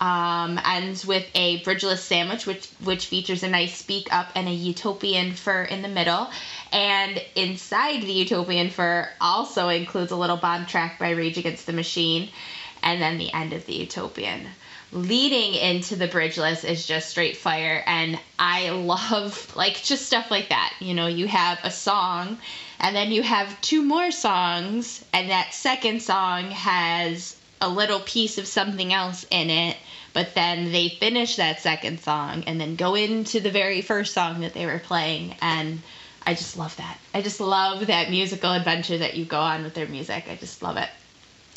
um, 0.00 0.58
ends 0.64 1.06
with 1.06 1.26
a 1.34 1.62
bridgeless 1.62 2.02
sandwich, 2.02 2.46
which 2.46 2.66
which 2.82 3.06
features 3.06 3.42
a 3.42 3.48
nice 3.48 3.76
speak 3.76 4.12
up 4.12 4.28
and 4.34 4.48
a 4.48 4.52
utopian 4.52 5.32
fir 5.34 5.62
in 5.64 5.82
the 5.82 5.88
middle. 5.88 6.30
And 6.72 7.22
inside 7.34 8.02
the 8.02 8.12
utopian 8.12 8.70
fir 8.70 9.10
also 9.20 9.68
includes 9.68 10.10
a 10.10 10.16
little 10.16 10.38
bomb 10.38 10.66
track 10.66 10.98
by 10.98 11.10
Rage 11.10 11.36
Against 11.36 11.66
the 11.66 11.74
Machine, 11.74 12.30
and 12.82 13.00
then 13.00 13.18
the 13.18 13.32
end 13.32 13.52
of 13.52 13.66
the 13.66 13.74
utopian. 13.74 14.46
Leading 14.92 15.54
into 15.54 15.94
the 15.94 16.08
bridgeless 16.08 16.64
is 16.64 16.86
just 16.86 17.10
straight 17.10 17.36
fire, 17.36 17.82
and 17.86 18.18
I 18.38 18.70
love 18.70 19.54
like 19.54 19.82
just 19.82 20.06
stuff 20.06 20.30
like 20.30 20.48
that. 20.48 20.72
You 20.80 20.94
know, 20.94 21.06
you 21.06 21.28
have 21.28 21.60
a 21.62 21.70
song, 21.70 22.38
and 22.80 22.96
then 22.96 23.12
you 23.12 23.22
have 23.22 23.60
two 23.60 23.82
more 23.82 24.10
songs, 24.10 25.04
and 25.12 25.30
that 25.30 25.52
second 25.52 26.00
song 26.00 26.50
has 26.50 27.36
a 27.60 27.68
little 27.68 28.00
piece 28.00 28.38
of 28.38 28.46
something 28.46 28.92
else 28.92 29.24
in 29.30 29.50
it, 29.50 29.76
but 30.12 30.34
then 30.34 30.72
they 30.72 30.88
finish 30.88 31.36
that 31.36 31.60
second 31.60 32.00
song 32.00 32.44
and 32.46 32.60
then 32.60 32.76
go 32.76 32.94
into 32.94 33.40
the 33.40 33.50
very 33.50 33.82
first 33.82 34.14
song 34.14 34.40
that 34.40 34.54
they 34.54 34.66
were 34.66 34.78
playing 34.78 35.34
and 35.40 35.80
I 36.26 36.34
just 36.34 36.58
love 36.58 36.76
that. 36.76 36.98
I 37.14 37.22
just 37.22 37.40
love 37.40 37.86
that 37.86 38.10
musical 38.10 38.52
adventure 38.52 38.98
that 38.98 39.16
you 39.16 39.24
go 39.24 39.40
on 39.40 39.62
with 39.62 39.74
their 39.74 39.86
music. 39.86 40.26
I 40.28 40.36
just 40.36 40.62
love 40.62 40.76
it. 40.76 40.88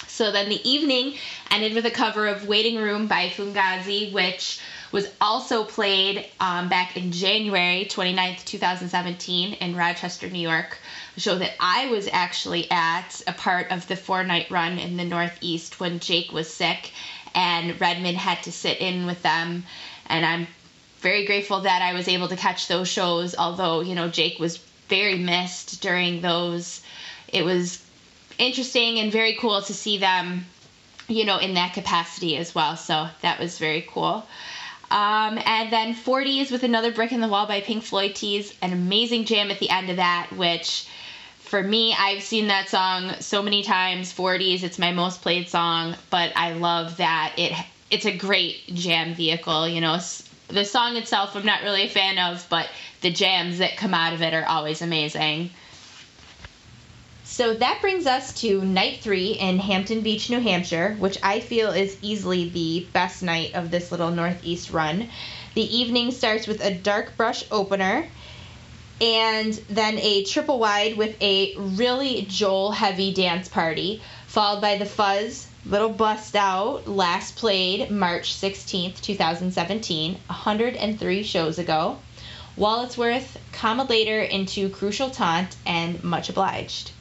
So 0.08 0.32
then 0.32 0.50
the 0.50 0.70
evening 0.70 1.16
ended 1.50 1.74
with 1.74 1.86
a 1.86 1.92
cover 1.92 2.28
of 2.28 2.48
Waiting 2.48 2.78
Room 2.78 3.08
by 3.08 3.30
Fugazi, 3.30 4.12
which 4.14 4.60
was 4.92 5.08
also 5.20 5.64
played 5.64 6.28
um, 6.40 6.70
back 6.70 6.96
in 6.96 7.12
January 7.12 7.86
29th, 7.90 8.46
2017 8.46 9.54
in 9.54 9.76
Rochester, 9.76 10.30
New 10.30 10.40
York 10.40 10.78
show 11.18 11.38
that 11.38 11.54
I 11.60 11.88
was 11.88 12.10
actually 12.12 12.70
at 12.72 13.22
a 13.28 13.34
part 13.34 13.72
of 13.72 13.88
the 13.88 13.96
four 13.96 14.24
night 14.24 14.50
run 14.50 14.80
in 14.80 14.98
the 14.98 15.06
Northeast 15.06 15.80
when 15.80 16.00
Jake 16.00 16.32
was 16.32 16.52
sick 16.52 16.92
and 17.36 17.80
Redmond 17.80 18.18
had 18.18 18.44
to 18.44 18.52
sit 18.52 18.80
in 18.80 19.06
with 19.06 19.22
them. 19.24 19.64
And 20.08 20.26
I'm 20.26 20.48
very 21.00 21.26
grateful 21.26 21.62
that 21.62 21.82
I 21.82 21.94
was 21.94 22.08
able 22.08 22.30
to 22.30 22.36
catch 22.36 22.68
those 22.68 22.88
shows, 22.88 23.36
although, 23.36 23.82
you 23.82 23.96
know, 23.96 24.10
Jake 24.10 24.40
was 24.40 24.58
very 24.90 25.18
missed 25.18 25.82
during 25.82 26.22
those. 26.22 26.82
It 27.28 27.44
was 27.44 27.84
interesting 28.38 29.00
and 29.00 29.12
very 29.12 29.36
cool 29.36 29.62
to 29.62 29.74
see 29.74 29.98
them, 29.98 30.46
you 31.08 31.26
know, 31.26 31.38
in 31.38 31.56
that 31.56 31.74
capacity 31.74 32.38
as 32.38 32.56
well. 32.56 32.78
So 32.78 33.08
that 33.22 33.40
was 33.40 33.60
very 33.60 33.86
cool. 33.90 34.26
Um, 34.92 35.40
and 35.46 35.72
then 35.72 35.96
40s 35.96 36.52
with 36.52 36.64
another 36.64 36.92
brick 36.92 37.12
in 37.12 37.22
the 37.22 37.28
wall 37.28 37.48
by 37.48 37.62
Pink 37.62 37.84
Floyd 37.84 38.14
tease, 38.16 38.54
an 38.62 38.74
amazing 38.74 39.26
jam 39.26 39.50
at 39.50 39.60
the 39.60 39.70
end 39.70 39.90
of 39.90 39.96
that, 39.96 40.30
which 40.36 40.86
for 41.44 41.62
me, 41.62 41.94
I've 41.94 42.24
seen 42.24 42.48
that 42.48 42.70
song 42.70 43.14
so 43.20 43.44
many 43.44 43.64
times. 43.64 44.12
40s, 44.12 44.64
it's 44.64 44.80
my 44.80 44.92
most 44.92 45.22
played 45.22 45.50
song, 45.50 45.96
but 46.10 46.32
I 46.36 46.54
love 46.54 46.98
that 46.98 47.34
it 47.38 47.54
it's 47.92 48.06
a 48.06 48.18
great 48.18 48.74
jam 48.74 49.14
vehicle. 49.14 49.68
You 49.68 49.80
know, 49.80 50.00
the 50.48 50.66
song 50.66 50.96
itself, 50.98 51.36
I'm 51.36 51.46
not 51.46 51.62
really 51.62 51.84
a 51.84 51.90
fan 51.90 52.18
of, 52.18 52.46
but 52.50 52.68
the 53.02 53.12
jams 53.12 53.60
that 53.60 53.78
come 53.78 53.94
out 53.94 54.14
of 54.14 54.22
it 54.24 54.34
are 54.34 54.46
always 54.46 54.82
amazing. 54.82 55.52
So 57.24 57.54
that 57.54 57.82
brings 57.82 58.08
us 58.08 58.34
to 58.42 58.62
night 58.64 59.02
three 59.02 59.34
in 59.34 59.60
Hampton 59.60 60.02
Beach, 60.02 60.30
New 60.30 60.40
Hampshire, 60.40 60.96
which 60.98 61.18
I 61.22 61.40
feel 61.40 61.72
is 61.72 61.98
easily 62.02 62.50
the 62.50 62.88
best 62.94 63.22
night 63.22 63.54
of 63.54 63.70
this 63.70 63.92
little 63.92 64.12
Northeast 64.12 64.72
run. 64.72 65.10
The 65.54 65.78
evening 65.78 66.12
starts 66.12 66.48
with 66.48 66.64
a 66.64 66.74
dark 66.74 67.16
brush 67.16 67.44
opener 67.52 68.08
and 69.02 69.54
then 69.70 69.98
a 70.00 70.24
triple 70.24 70.60
wide 70.60 70.98
with 70.98 71.16
a 71.22 71.56
really 71.58 72.26
Joel 72.30 72.72
heavy 72.72 73.14
dance 73.14 73.48
party, 73.48 74.02
followed 74.28 74.62
by 74.62 74.78
the 74.78 74.86
Fuzz 74.86 75.48
Little 75.66 75.90
Bust 75.90 76.36
Out, 76.36 76.88
last 76.88 77.36
played 77.36 77.90
March 77.90 78.34
16th, 78.34 79.00
2017, 79.02 80.14
103 80.28 81.24
shows 81.24 81.58
ago. 81.58 81.98
Walletsworth, 82.58 83.38
Comma 83.52 83.86
Later 83.86 84.22
into 84.22 84.70
Crucial 84.70 85.10
Taunt, 85.10 85.56
and 85.66 86.04
Much 86.04 86.30
Obliged. 86.30 86.92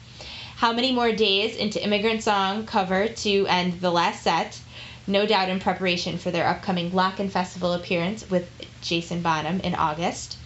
How 0.55 0.71
Many 0.71 0.91
More 0.91 1.11
Days 1.11 1.55
into 1.55 1.83
Immigrant 1.83 2.23
Song 2.23 2.65
cover 2.65 3.07
to 3.07 3.45
end 3.47 3.81
the 3.81 3.91
last 3.91 4.23
set, 4.23 4.59
no 5.05 5.25
doubt 5.25 5.49
in 5.49 5.59
preparation 5.59 6.17
for 6.17 6.31
their 6.31 6.47
upcoming 6.47 6.91
LOCKN' 6.91 7.29
Festival 7.29 7.73
appearance 7.73 8.29
with 8.29 8.49
Jason 8.81 9.21
Bonham 9.21 9.59
in 9.59 9.75
August. 9.75 10.37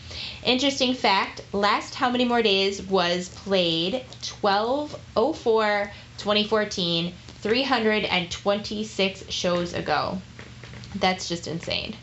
Interesting 0.44 0.94
fact 0.94 1.42
last 1.54 1.96
How 1.96 2.10
Many 2.10 2.26
More 2.26 2.42
Days 2.42 2.82
was 2.82 3.30
played 3.30 4.04
1204 4.42 5.92
2014, 6.18 7.14
326 7.42 9.24
shows 9.30 9.74
ago. 9.74 10.20
That's 10.96 11.30
just 11.30 11.48
insane. 11.48 11.96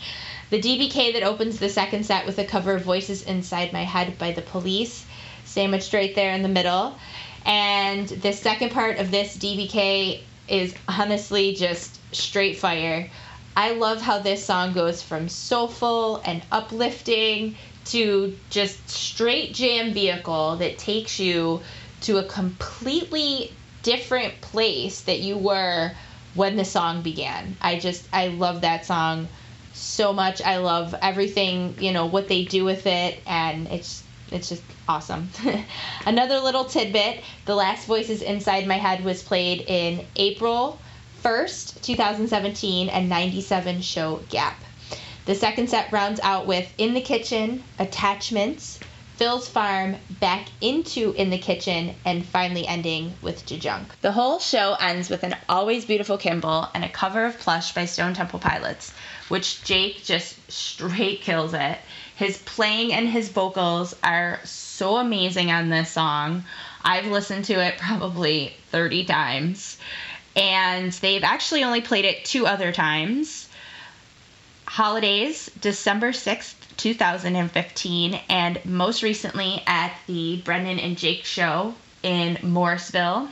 The 0.51 0.61
DBK 0.61 1.15
that 1.15 1.23
opens 1.23 1.59
the 1.59 1.69
second 1.69 2.07
set 2.07 2.27
with 2.27 2.39
a 2.39 2.45
cover 2.45 2.77
of 2.77 2.83
Voices 2.83 3.23
Inside 3.23 3.73
My 3.73 3.83
Head 3.83 4.19
by 4.19 4.33
the 4.33 4.43
Police, 4.43 5.05
sandwiched 5.45 5.93
right 5.93 6.15
there 6.15 6.33
in 6.33 6.43
the 6.43 6.49
middle. 6.49 6.97
And 7.45 8.09
the 8.09 8.33
second 8.33 8.71
part 8.71 8.99
of 8.99 9.11
this 9.11 9.37
DBK 9.37 10.21
is 10.49 10.75
honestly 10.87 11.55
just 11.55 11.99
straight 12.15 12.59
fire. 12.59 13.11
I 13.57 13.73
love 13.73 14.01
how 14.01 14.19
this 14.19 14.45
song 14.45 14.73
goes 14.73 15.03
from 15.03 15.29
soulful 15.29 16.23
and 16.25 16.43
uplifting 16.51 17.57
to 17.87 18.37
just 18.51 18.89
straight 18.89 19.55
jam 19.55 19.93
vehicle 19.93 20.57
that 20.57 20.79
takes 20.79 21.19
you 21.19 21.61
to 22.03 22.19
a 22.19 22.25
completely 22.25 23.53
different 23.83 24.41
place 24.41 25.03
that 25.03 25.21
you 25.21 25.37
were 25.37 25.93
when 26.35 26.57
the 26.57 26.65
song 26.65 27.03
began. 27.03 27.57
I 27.61 27.79
just 27.79 28.07
I 28.13 28.29
love 28.29 28.63
that 28.63 28.87
song 28.87 29.29
so 29.73 30.13
much. 30.13 30.43
I 30.43 30.59
love 30.59 30.95
everything, 31.01 31.77
you 31.79 31.93
know, 31.93 32.07
what 32.07 32.29
they 32.29 32.45
do 32.45 32.65
with 32.65 32.87
it 32.87 33.21
and 33.27 33.69
it's 33.69 34.03
it's 34.33 34.49
just 34.49 34.63
awesome. 34.89 35.29
Another 36.07 36.41
little 36.41 36.65
tidbit, 36.65 37.23
The 37.45 37.55
Last 37.55 37.87
Voices 37.87 38.23
Inside 38.23 38.67
My 38.67 38.79
Head 38.79 39.05
was 39.05 39.23
played 39.23 39.65
in 39.67 40.05
April 40.17 40.81
1st, 41.23 41.83
2017 41.83 42.89
and 42.89 43.09
97 43.09 43.81
show 43.83 44.21
gap. 44.29 44.57
The 45.27 45.35
second 45.35 45.71
set 45.71 45.91
rounds 45.91 46.21
out 46.21 46.47
with 46.47 46.71
In 46.77 46.93
the 46.93 47.01
Kitchen, 47.01 47.65
Attachments, 47.79 48.79
Phil's 49.17 49.49
Farm, 49.49 49.97
back 50.21 50.49
into 50.61 51.15
In 51.17 51.31
the 51.31 51.39
Kitchen, 51.39 51.95
and 52.05 52.27
finally 52.27 52.67
ending 52.67 53.15
with 53.23 53.47
Jajunk. 53.47 53.87
The 54.03 54.13
whole 54.13 54.39
show 54.39 54.75
ends 54.75 55.09
with 55.09 55.23
an 55.23 55.35
Always 55.49 55.87
Beautiful 55.87 56.19
Kimble 56.19 56.69
and 56.75 56.85
a 56.85 56.91
cover 56.91 57.25
of 57.25 57.39
Plush 57.39 57.73
by 57.73 57.87
Stone 57.87 58.13
Temple 58.13 58.39
Pilots, 58.39 58.93
which 59.29 59.65
Jake 59.65 60.05
just 60.05 60.37
straight 60.53 61.23
kills 61.23 61.55
it. 61.55 61.79
His 62.17 62.37
playing 62.37 62.93
and 62.93 63.09
his 63.09 63.31
vocals 63.31 63.97
are 64.05 64.41
so 64.45 64.99
amazing 64.99 65.51
on 65.51 65.71
this 65.71 65.91
song. 65.91 66.45
I've 66.83 67.07
listened 67.07 67.47
to 67.47 67.65
it 67.65 67.79
probably 67.79 68.55
30 68.73 69.07
times, 69.07 69.79
and 70.37 70.93
they've 70.93 71.25
actually 71.25 71.65
only 71.65 71.81
played 71.81 72.05
it 72.05 72.27
two 72.27 72.47
other 72.47 72.73
times 72.73 73.44
holidays, 74.67 75.51
December 75.61 76.11
6th, 76.13 76.55
2015, 76.77 78.21
and 78.29 78.65
most 78.65 79.03
recently 79.03 79.63
at 79.67 79.95
the 80.07 80.41
Brendan 80.43 80.79
and 80.79 80.99
Jake 80.99 81.25
show 81.25 81.75
in 82.03 82.39
Morrisville 82.43 83.29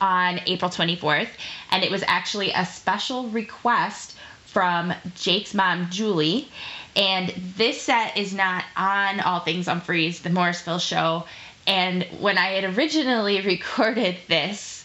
on 0.00 0.40
April 0.46 0.70
24th. 0.70 1.28
And 1.70 1.82
it 1.82 1.90
was 1.90 2.04
actually 2.06 2.52
a 2.52 2.66
special 2.66 3.28
request 3.28 4.16
from 4.46 4.92
Jake's 5.16 5.54
mom, 5.54 5.90
Julie. 5.90 6.48
And 6.96 7.28
this 7.56 7.82
set 7.82 8.16
is 8.16 8.34
not 8.34 8.64
on 8.76 9.20
All 9.20 9.40
Things 9.40 9.66
Umphrey's, 9.66 10.20
the 10.20 10.30
Morrisville 10.30 10.78
show. 10.78 11.24
And 11.66 12.04
when 12.18 12.38
I 12.38 12.46
had 12.48 12.76
originally 12.76 13.40
recorded 13.46 14.16
this, 14.26 14.84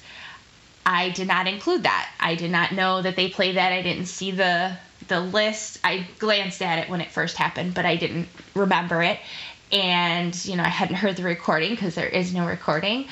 I 0.86 1.10
did 1.10 1.28
not 1.28 1.48
include 1.48 1.84
that. 1.84 2.10
I 2.20 2.36
did 2.36 2.52
not 2.52 2.74
know 2.74 3.02
that 3.02 3.16
they 3.16 3.30
played 3.30 3.56
that. 3.56 3.72
I 3.72 3.82
didn't 3.82 4.08
see 4.08 4.32
the 4.32 4.76
the 5.08 5.20
list. 5.20 5.80
I 5.84 6.08
glanced 6.20 6.62
at 6.62 6.80
it 6.80 6.90
when 6.90 7.02
it 7.02 7.12
first 7.12 7.38
happened, 7.38 7.74
but 7.74 7.86
I 7.86 7.96
didn't 7.96 8.28
remember 8.56 9.02
it. 9.04 9.20
And 9.72 10.34
you 10.46 10.56
know, 10.56 10.64
I 10.64 10.70
hadn't 10.70 10.96
heard 10.96 11.16
the 11.16 11.24
recording 11.24 11.72
because 11.72 11.96
there 11.96 12.08
is 12.08 12.34
no 12.34 12.48
recording. 12.48 13.08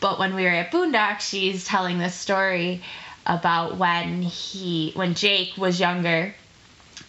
But 0.00 0.18
when 0.18 0.34
we 0.34 0.44
were 0.44 0.50
at 0.50 0.70
Boondock, 0.70 1.20
she's 1.20 1.64
telling 1.64 1.98
this 1.98 2.14
story 2.14 2.82
about 3.26 3.78
when 3.78 4.22
he 4.22 4.92
when 4.94 5.14
Jake 5.14 5.56
was 5.56 5.80
younger 5.80 6.34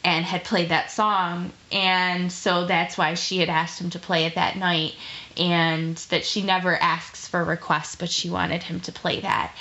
and 0.05 0.24
had 0.24 0.43
played 0.43 0.69
that 0.69 0.91
song 0.91 1.51
and 1.71 2.31
so 2.31 2.65
that's 2.67 2.97
why 2.97 3.15
she 3.15 3.39
had 3.39 3.50
asked 3.50 3.81
him 3.81 3.89
to 3.89 4.00
play 4.00 4.25
it 4.25 4.35
that 4.35 4.55
night 4.55 4.93
and 5.35 5.97
that 6.09 6.24
she 6.24 6.41
never 6.41 6.77
asks 6.77 7.27
for 7.27 7.43
requests 7.43 7.95
but 7.95 8.09
she 8.09 8.29
wanted 8.29 8.62
him 8.63 8.79
to 8.79 8.91
play 8.91 9.19
that 9.19 9.53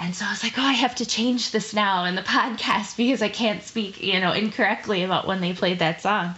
and 0.00 0.16
so 0.16 0.24
I 0.24 0.30
was 0.30 0.42
like, 0.42 0.58
oh, 0.58 0.62
I 0.62 0.72
have 0.72 0.94
to 0.96 1.06
change 1.06 1.50
this 1.50 1.74
now 1.74 2.06
in 2.06 2.14
the 2.14 2.22
podcast 2.36 2.96
because 2.96 3.20
I 3.20 3.28
can't 3.28 3.62
speak, 3.62 4.02
you 4.02 4.18
know, 4.18 4.32
incorrectly 4.32 5.02
about 5.02 5.26
when 5.26 5.42
they 5.42 5.52
played 5.52 5.80
that 5.80 6.00
song. 6.00 6.34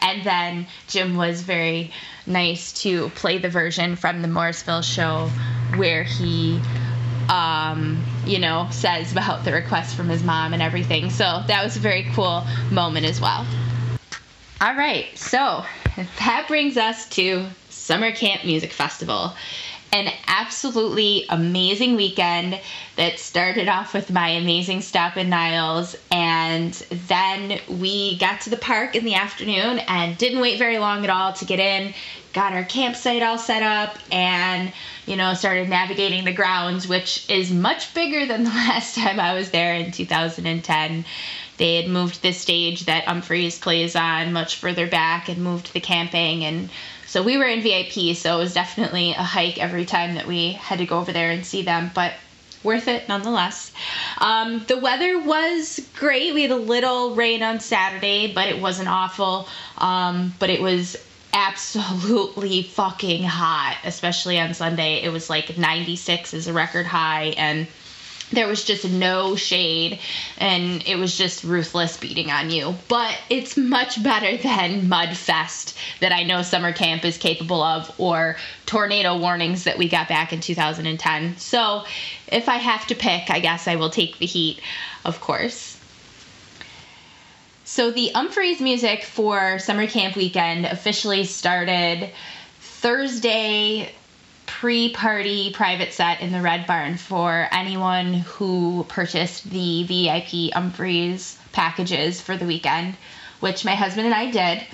And 0.00 0.22
then 0.24 0.66
Jim 0.88 1.16
was 1.16 1.40
very 1.40 1.90
nice 2.26 2.72
to 2.82 3.08
play 3.10 3.38
the 3.38 3.48
version 3.48 3.96
from 3.96 4.20
the 4.20 4.28
Morrisville 4.28 4.82
show 4.82 5.30
where 5.74 6.04
he 6.04 6.62
um, 7.28 8.02
you 8.26 8.38
know, 8.38 8.68
says 8.70 9.12
about 9.12 9.44
the 9.44 9.52
request 9.52 9.96
from 9.96 10.08
his 10.08 10.22
mom 10.22 10.52
and 10.52 10.62
everything. 10.62 11.10
So 11.10 11.42
that 11.46 11.62
was 11.62 11.76
a 11.76 11.80
very 11.80 12.08
cool 12.14 12.44
moment 12.70 13.06
as 13.06 13.20
well. 13.20 13.46
All 14.60 14.74
right, 14.74 15.06
so 15.16 15.64
that 16.18 16.46
brings 16.48 16.76
us 16.76 17.08
to 17.10 17.46
Summer 17.70 18.10
Camp 18.10 18.44
Music 18.44 18.72
Festival. 18.72 19.34
An 19.92 20.12
absolutely 20.26 21.24
amazing 21.30 21.96
weekend 21.96 22.60
that 22.96 23.18
started 23.18 23.68
off 23.68 23.94
with 23.94 24.10
my 24.10 24.30
amazing 24.30 24.82
stop 24.82 25.16
in 25.16 25.30
Niles, 25.30 25.96
and 26.10 26.74
then 27.06 27.60
we 27.68 28.18
got 28.18 28.42
to 28.42 28.50
the 28.50 28.56
park 28.56 28.96
in 28.96 29.04
the 29.04 29.14
afternoon 29.14 29.78
and 29.78 30.18
didn't 30.18 30.40
wait 30.40 30.58
very 30.58 30.78
long 30.78 31.04
at 31.04 31.10
all 31.10 31.32
to 31.34 31.44
get 31.44 31.60
in. 31.60 31.94
Got 32.32 32.52
our 32.52 32.64
campsite 32.64 33.22
all 33.22 33.38
set 33.38 33.62
up, 33.62 33.96
and 34.12 34.72
you 35.06 35.16
know, 35.16 35.32
started 35.34 35.68
navigating 35.68 36.24
the 36.24 36.32
grounds, 36.32 36.86
which 36.86 37.28
is 37.30 37.50
much 37.50 37.94
bigger 37.94 38.26
than 38.26 38.44
the 38.44 38.50
last 38.50 38.94
time 38.94 39.18
I 39.18 39.34
was 39.34 39.50
there 39.50 39.74
in 39.74 39.90
2010. 39.90 41.04
They 41.56 41.76
had 41.76 41.88
moved 41.88 42.22
the 42.22 42.32
stage 42.32 42.84
that 42.84 43.06
Umphrey's 43.06 43.58
plays 43.58 43.96
on 43.96 44.32
much 44.32 44.56
further 44.56 44.86
back 44.86 45.28
and 45.28 45.42
moved 45.42 45.72
the 45.72 45.80
camping. 45.80 46.44
And 46.44 46.70
so 47.06 47.22
we 47.22 47.36
were 47.36 47.46
in 47.46 47.62
VIP, 47.62 48.16
so 48.16 48.36
it 48.36 48.38
was 48.38 48.54
definitely 48.54 49.10
a 49.10 49.24
hike 49.24 49.58
every 49.58 49.84
time 49.84 50.14
that 50.14 50.26
we 50.26 50.52
had 50.52 50.78
to 50.78 50.86
go 50.86 50.98
over 50.98 51.12
there 51.12 51.30
and 51.30 51.44
see 51.44 51.62
them. 51.62 51.90
But 51.94 52.12
worth 52.62 52.88
it 52.88 53.08
nonetheless. 53.08 53.72
Um, 54.18 54.64
the 54.66 54.78
weather 54.78 55.18
was 55.18 55.80
great. 55.96 56.34
We 56.34 56.42
had 56.42 56.50
a 56.50 56.56
little 56.56 57.14
rain 57.14 57.42
on 57.42 57.60
Saturday, 57.60 58.32
but 58.32 58.48
it 58.48 58.60
wasn't 58.60 58.88
awful. 58.88 59.48
Um, 59.78 60.34
but 60.38 60.50
it 60.50 60.60
was 60.60 60.96
absolutely 61.32 62.62
fucking 62.62 63.24
hot, 63.24 63.78
especially 63.84 64.38
on 64.38 64.54
Sunday. 64.54 65.02
It 65.02 65.10
was 65.10 65.30
like 65.30 65.58
96 65.58 66.34
is 66.34 66.46
a 66.46 66.52
record 66.52 66.86
high, 66.86 67.34
and 67.36 67.66
there 68.30 68.46
was 68.46 68.64
just 68.64 68.88
no 68.88 69.36
shade 69.36 69.98
and 70.36 70.86
it 70.86 70.96
was 70.96 71.16
just 71.16 71.44
ruthless 71.44 71.96
beating 71.96 72.30
on 72.30 72.50
you. 72.50 72.74
But 72.88 73.18
it's 73.30 73.56
much 73.56 74.02
better 74.02 74.36
than 74.36 74.82
Mudfest 74.82 75.74
that 76.00 76.12
I 76.12 76.24
know 76.24 76.42
summer 76.42 76.72
camp 76.72 77.04
is 77.04 77.16
capable 77.16 77.62
of 77.62 77.92
or 77.98 78.36
tornado 78.66 79.16
warnings 79.18 79.64
that 79.64 79.78
we 79.78 79.88
got 79.88 80.08
back 80.08 80.32
in 80.32 80.40
2010. 80.40 81.38
So 81.38 81.84
if 82.30 82.48
I 82.48 82.56
have 82.56 82.86
to 82.88 82.94
pick, 82.94 83.30
I 83.30 83.40
guess 83.40 83.66
I 83.66 83.76
will 83.76 83.90
take 83.90 84.18
the 84.18 84.26
heat, 84.26 84.60
of 85.04 85.20
course. 85.20 85.67
So 87.68 87.90
the 87.90 88.12
Umphrey's 88.14 88.62
music 88.62 89.04
for 89.04 89.58
summer 89.58 89.86
camp 89.86 90.16
weekend 90.16 90.64
officially 90.64 91.24
started 91.24 92.10
Thursday 92.60 93.92
pre-party 94.46 95.52
private 95.52 95.92
set 95.92 96.22
in 96.22 96.32
the 96.32 96.40
Red 96.40 96.66
Barn 96.66 96.96
for 96.96 97.46
anyone 97.52 98.14
who 98.14 98.86
purchased 98.88 99.50
the 99.50 99.82
VIP 99.82 100.50
Umphrey's 100.56 101.38
packages 101.52 102.22
for 102.22 102.38
the 102.38 102.46
weekend, 102.46 102.96
which 103.40 103.66
my 103.66 103.74
husband 103.74 104.06
and 104.06 104.14
I 104.14 104.30
did. 104.30 104.66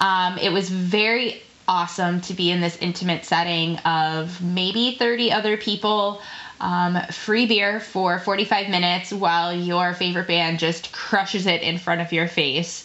Um, 0.00 0.38
it 0.38 0.52
was 0.52 0.70
very 0.70 1.42
awesome 1.66 2.20
to 2.22 2.34
be 2.34 2.52
in 2.52 2.60
this 2.60 2.78
intimate 2.80 3.24
setting 3.24 3.78
of 3.78 4.40
maybe 4.40 4.94
30 4.94 5.32
other 5.32 5.56
people 5.56 6.22
um, 6.60 6.98
free 7.10 7.46
beer 7.46 7.80
for 7.80 8.18
45 8.18 8.68
minutes 8.68 9.12
while 9.12 9.54
your 9.54 9.94
favorite 9.94 10.26
band 10.26 10.58
just 10.58 10.92
crushes 10.92 11.46
it 11.46 11.62
in 11.62 11.78
front 11.78 12.00
of 12.00 12.12
your 12.12 12.28
face. 12.28 12.84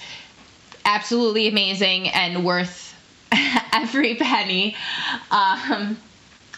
Absolutely 0.86 1.48
amazing 1.48 2.10
and 2.10 2.44
worth 2.44 2.96
every 3.74 4.16
penny. 4.16 4.76
Um, 5.30 5.98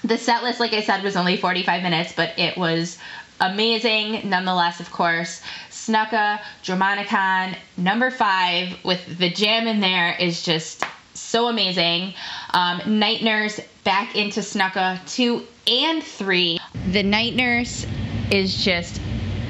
the 0.04 0.18
set 0.18 0.44
list, 0.44 0.60
like 0.60 0.74
I 0.74 0.82
said, 0.82 1.04
was 1.04 1.16
only 1.16 1.38
45 1.38 1.84
minutes, 1.84 2.14
but 2.14 2.38
it 2.38 2.58
was 2.58 2.98
amazing 3.40 4.30
nonetheless, 4.30 4.80
of 4.80 4.92
course. 4.92 5.42
Snuka, 5.70 6.40
Dramaticon, 6.64 7.56
number 7.78 8.10
five 8.10 8.78
with 8.84 9.18
the 9.18 9.30
jam 9.30 9.68
in 9.68 9.80
there 9.82 10.16
is 10.20 10.44
just 10.44 10.84
so 11.14 11.48
amazing. 11.48 12.14
Um, 12.52 13.00
Night 13.00 13.22
Nurse 13.22 13.60
back 13.84 14.16
into 14.16 14.42
Snuka 14.42 15.00
two 15.14 15.46
and 15.68 16.04
three. 16.04 16.60
The 16.92 17.04
Night 17.04 17.36
Nurse 17.36 17.86
is 18.32 18.64
just 18.64 19.00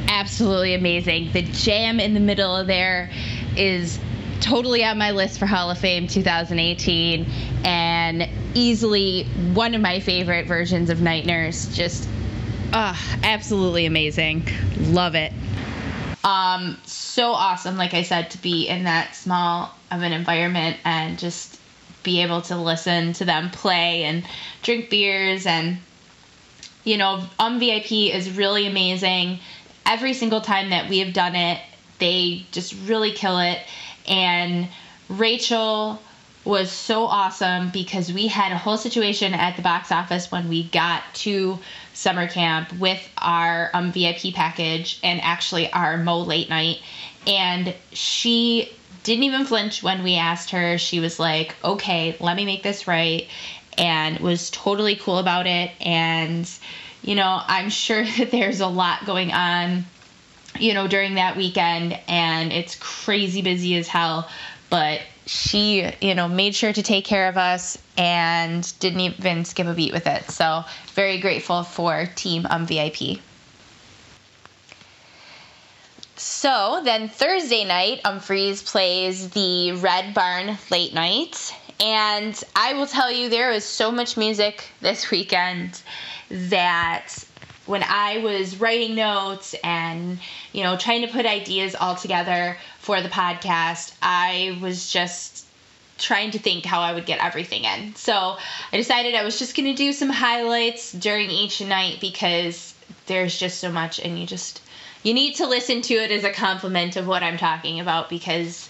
absolutely 0.08 0.74
amazing. 0.74 1.32
The 1.32 1.42
jam 1.42 2.00
in 2.00 2.14
the 2.14 2.20
middle 2.20 2.56
of 2.56 2.68
there 2.68 3.10
is 3.56 4.00
totally 4.42 4.84
on 4.84 4.98
my 4.98 5.12
list 5.12 5.40
for 5.40 5.46
Hall 5.46 5.72
of 5.72 5.78
Fame 5.78 6.08
2018 6.08 7.26
and 7.64 8.30
easily 8.54 9.24
one 9.54 9.74
of 9.74 9.82
my 9.82 10.00
favorite 10.00 10.48
versions 10.48 10.90
of 10.90 11.02
Night 11.02 11.26
Nurse. 11.26 11.68
Just, 11.74 12.08
uh, 12.74 12.96
absolutely 13.24 13.86
amazing. 13.86 14.48
Love 14.78 15.16
it. 15.16 15.32
Um, 16.24 16.78
so 16.86 17.32
awesome, 17.32 17.78
like 17.78 17.94
I 17.94 18.04
said, 18.04 18.32
to 18.32 18.38
be 18.38 18.68
in 18.68 18.86
that 18.86 19.16
small 19.16 19.74
of 19.92 20.02
an 20.02 20.12
environment 20.12 20.78
and 20.86 21.20
just 21.20 21.53
be 22.04 22.22
able 22.22 22.42
to 22.44 22.58
listen 22.58 23.14
to 23.14 23.26
them 23.26 23.50
play 23.50 24.04
and 24.04 24.26
drink 24.62 24.90
beers. 24.90 25.46
And 25.46 25.78
you 26.84 26.98
know 26.98 27.24
um 27.40 27.60
vip 27.60 27.92
is 27.92 28.32
really 28.32 28.68
amazing. 28.68 29.40
Every 29.86 30.14
single 30.14 30.42
time 30.42 30.70
that 30.70 30.90
we 30.90 31.00
have 31.00 31.14
done 31.14 31.36
it 31.36 31.60
they 32.00 32.46
just 32.52 32.76
really 32.86 33.12
kill 33.12 33.40
it. 33.40 33.60
And 34.08 34.68
rachel 35.10 36.00
was 36.46 36.72
so 36.72 37.06
awesome 37.06 37.70
because 37.70 38.12
we 38.12 38.28
had 38.28 38.52
a 38.52 38.58
whole 38.58 38.78
situation 38.78 39.34
at 39.34 39.56
the 39.56 39.62
box 39.62 39.92
office 39.92 40.30
when 40.30 40.50
we 40.50 40.68
got 40.70 41.02
to 41.14 41.58
summer 41.94 42.28
camp 42.28 42.74
with 42.80 43.02
our 43.18 43.70
um, 43.74 43.92
VIP 43.92 44.34
package 44.34 45.00
and 45.04 45.22
actually 45.22 45.72
our 45.72 45.98
Mo 45.98 46.20
late 46.20 46.50
night. 46.50 46.80
And 47.26 47.74
she 47.94 48.70
didn't 49.04 49.24
even 49.24 49.46
flinch 49.46 49.84
when 49.84 50.04
we 50.04 50.16
asked 50.16 50.52
her. 50.52 50.78
She 50.78 51.00
was 51.00 51.20
like, 51.20 51.56
okay, 51.64 52.16
let 52.20 52.36
me 52.36 52.46
make 52.46 52.64
this 52.64 52.88
right. 52.88 53.28
And 53.78 54.20
was 54.20 54.50
totally 54.52 54.96
cool 54.96 55.18
about 55.18 55.48
it. 55.48 55.72
And, 55.82 56.50
you 57.02 57.16
know, 57.16 57.42
I'm 57.46 57.70
sure 57.70 58.04
that 58.18 58.32
there's 58.32 58.60
a 58.60 58.68
lot 58.68 59.06
going 59.06 59.32
on, 59.32 59.86
you 60.60 60.74
know, 60.74 60.88
during 60.88 61.16
that 61.16 61.36
weekend. 61.36 62.00
And 62.08 62.52
it's 62.52 62.76
crazy 62.76 63.42
busy 63.42 63.76
as 63.76 63.88
hell. 63.88 64.30
But 64.70 65.02
she, 65.26 65.90
you 66.02 66.16
know, 66.16 66.28
made 66.28 66.56
sure 66.56 66.74
to 66.74 66.84
take 66.84 67.06
care 67.06 67.30
of 67.30 67.38
us 67.38 67.78
and 67.98 68.72
didn't 68.80 69.00
even 69.00 69.46
skip 69.46 69.68
a 69.68 69.74
beat 69.74 69.94
with 69.94 70.08
it. 70.08 70.30
So, 70.32 70.64
very 70.94 71.20
grateful 71.20 71.64
for 71.64 72.08
Team 72.16 72.46
um, 72.50 72.66
VIP. 72.66 73.20
So 76.24 76.80
then 76.86 77.10
Thursday 77.10 77.66
night, 77.66 78.02
Umphrey's 78.06 78.62
plays 78.62 79.30
the 79.32 79.74
Red 79.74 80.14
Barn 80.14 80.58
late 80.72 80.94
night. 80.94 81.54
And 81.82 82.42
I 82.56 82.76
will 82.76 82.88
tell 82.88 83.12
you, 83.12 83.28
there 83.28 83.50
was 83.50 83.66
so 83.66 83.92
much 83.92 84.16
music 84.16 84.64
this 84.80 85.12
weekend 85.12 85.82
that 86.30 87.10
when 87.66 87.84
I 87.84 88.20
was 88.20 88.56
writing 88.56 88.96
notes 88.96 89.54
and, 89.66 90.18
you 90.54 90.64
know, 90.64 90.78
trying 90.78 91.02
to 91.02 91.10
put 91.10 91.26
ideas 91.26 91.76
all 91.76 91.96
together 91.96 92.58
for 92.80 93.02
the 93.02 93.10
podcast, 93.10 93.94
I 94.02 94.58
was 94.62 94.90
just 94.90 95.46
trying 95.98 96.32
to 96.32 96.40
think 96.40 96.64
how 96.64 96.80
I 96.80 96.94
would 96.94 97.06
get 97.06 97.22
everything 97.22 97.66
in. 97.66 97.96
So 97.96 98.38
I 98.72 98.78
decided 98.78 99.14
I 99.14 99.26
was 99.26 99.38
just 99.40 99.58
going 99.58 99.68
to 99.68 99.76
do 99.76 99.92
some 99.92 100.10
highlights 100.10 100.94
during 100.94 101.30
each 101.30 101.60
night 101.60 102.00
because 102.00 102.74
there's 103.08 103.38
just 103.38 103.60
so 103.60 103.70
much 103.70 104.00
and 104.00 104.18
you 104.18 104.26
just 104.26 104.62
you 105.04 105.14
need 105.14 105.36
to 105.36 105.48
listen 105.48 105.82
to 105.84 105.94
it 105.94 106.12
as 106.12 106.24
a 106.24 106.32
compliment 106.32 106.96
of 106.96 107.08
what 107.08 107.24
I'm 107.24 107.38
talking 107.38 107.80
about 107.80 108.10
because 108.10 108.70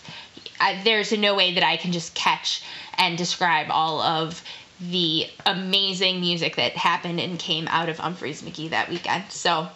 I, 0.59 0.81
there's 0.83 1.11
no 1.11 1.35
way 1.35 1.53
that 1.53 1.63
I 1.63 1.77
can 1.77 1.91
just 1.91 2.13
catch 2.13 2.63
and 2.97 3.17
describe 3.17 3.67
all 3.69 4.01
of 4.01 4.43
the 4.79 5.27
amazing 5.45 6.19
music 6.19 6.55
that 6.55 6.73
happened 6.73 7.19
and 7.19 7.39
came 7.39 7.67
out 7.69 7.89
of 7.89 7.97
Umphrey's 7.97 8.41
McGee 8.41 8.71
that 8.71 8.89
weekend. 8.89 9.25
So 9.29 9.69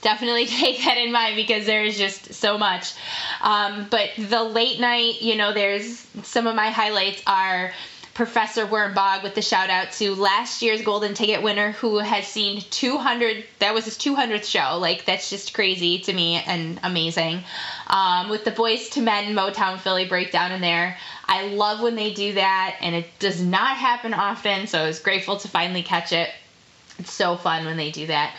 definitely 0.00 0.46
take 0.46 0.84
that 0.84 0.96
in 0.98 1.12
mind 1.12 1.36
because 1.36 1.66
there 1.66 1.84
is 1.84 1.98
just 1.98 2.34
so 2.34 2.58
much. 2.58 2.94
Um, 3.42 3.88
but 3.90 4.10
the 4.16 4.42
late 4.42 4.80
night, 4.80 5.20
you 5.20 5.36
know, 5.36 5.52
there's 5.52 6.06
some 6.22 6.46
of 6.46 6.54
my 6.54 6.70
highlights 6.70 7.22
are 7.26 7.72
Professor 8.18 8.66
Wormbog 8.66 9.22
with 9.22 9.36
the 9.36 9.42
shout 9.42 9.70
out 9.70 9.92
to 9.92 10.12
last 10.16 10.60
year's 10.60 10.82
golden 10.82 11.14
ticket 11.14 11.40
winner 11.40 11.70
who 11.70 11.98
has 11.98 12.26
seen 12.26 12.60
200 12.62 13.44
that 13.60 13.72
was 13.72 13.84
his 13.84 13.96
200th 13.96 14.42
show. 14.42 14.76
Like 14.78 15.04
that's 15.04 15.30
just 15.30 15.54
crazy 15.54 16.00
to 16.00 16.12
me 16.12 16.34
and 16.34 16.80
amazing. 16.82 17.44
Um, 17.86 18.28
with 18.28 18.44
the 18.44 18.50
Boyz 18.50 18.96
II 18.96 19.04
Men 19.04 19.36
motown 19.36 19.78
philly 19.78 20.04
breakdown 20.04 20.50
in 20.50 20.60
there 20.60 20.96
i 21.26 21.46
love 21.46 21.80
when 21.80 21.94
they 21.94 22.12
do 22.12 22.32
that 22.32 22.78
and 22.80 22.92
it 22.92 23.06
does 23.20 23.40
not 23.40 23.76
happen 23.76 24.12
often 24.12 24.66
so 24.66 24.80
i 24.80 24.86
was 24.88 24.98
grateful 24.98 25.36
to 25.36 25.46
finally 25.46 25.84
catch 25.84 26.12
it. 26.12 26.28
It's 26.98 27.12
so 27.12 27.36
fun 27.36 27.66
when 27.66 27.76
they 27.76 27.92
do 27.92 28.08
that. 28.08 28.34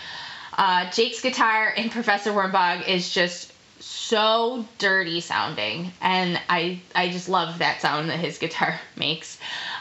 Uh, 0.57 0.91
jake's 0.91 1.21
guitar 1.21 1.69
in 1.69 1.89
professor 1.89 2.33
wormbog 2.33 2.85
is 2.85 3.09
just 3.09 3.53
so 3.81 4.65
dirty 4.77 5.21
sounding 5.21 5.91
and 6.01 6.39
i 6.49 6.81
i 6.93 7.09
just 7.09 7.29
love 7.29 7.59
that 7.59 7.81
sound 7.81 8.09
that 8.09 8.19
his 8.19 8.37
guitar 8.37 8.79
makes 8.97 9.37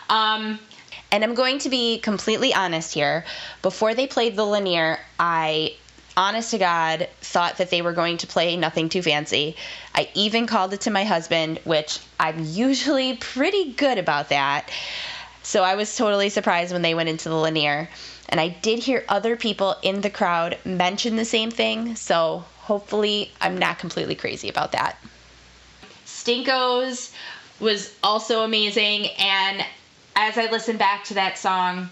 um, 0.09 0.59
and 1.11 1.25
I'm 1.25 1.35
going 1.35 1.59
to 1.61 1.69
be 1.69 1.99
completely 1.99 2.53
honest 2.55 2.95
here. 2.95 3.25
Before 3.63 3.95
they 3.95 4.07
played 4.07 4.37
the 4.37 4.45
Linear, 4.45 4.99
I 5.19 5.75
honest 6.17 6.51
to 6.51 6.59
God, 6.59 7.09
thought 7.21 7.59
that 7.59 7.71
they 7.71 7.81
were 7.81 7.93
going 7.93 8.19
to 8.19 8.27
play 8.27 8.57
Nothing 8.57 8.89
Too 8.89 9.03
Fancy. 9.03 9.57
I 9.95 10.11
even 10.15 10.47
called 10.47 10.73
it 10.73 10.83
to 10.83 10.91
my 10.91 11.05
husband, 11.05 11.61
which 11.65 12.01
I'm 12.19 12.45
usually 12.45 13.17
pretty 13.17 13.73
good 13.73 13.99
about 13.99 14.31
that. 14.31 14.69
So 15.43 15.63
I 15.63 15.77
was 15.77 15.97
totally 15.97 16.29
surprised 16.29 16.73
when 16.73 16.83
they 16.83 16.95
went 16.95 17.09
into 17.09 17.29
the 17.29 17.37
Linear. 17.37 17.89
And 18.29 18.41
I 18.41 18.49
did 18.49 18.81
hear 18.81 19.05
other 19.09 19.37
people 19.37 19.77
in 19.83 20.01
the 20.03 20.11
crowd 20.11 20.59
mention 20.65 21.17
the 21.17 21.25
same 21.25 21.51
thing, 21.51 21.97
so 21.97 22.45
hopefully 22.59 23.31
I'm 23.41 23.57
not 23.57 23.79
completely 23.79 24.15
crazy 24.15 24.49
about 24.51 24.73
that. 24.73 24.99
Stinko's 26.05 27.13
was 27.61 27.95
also 28.03 28.43
amazing, 28.43 29.07
and 29.19 29.65
as 30.19 30.37
I 30.37 30.51
listen 30.51 30.79
back 30.79 31.05
to 31.05 31.15
that 31.15 31.39
song 31.39 31.91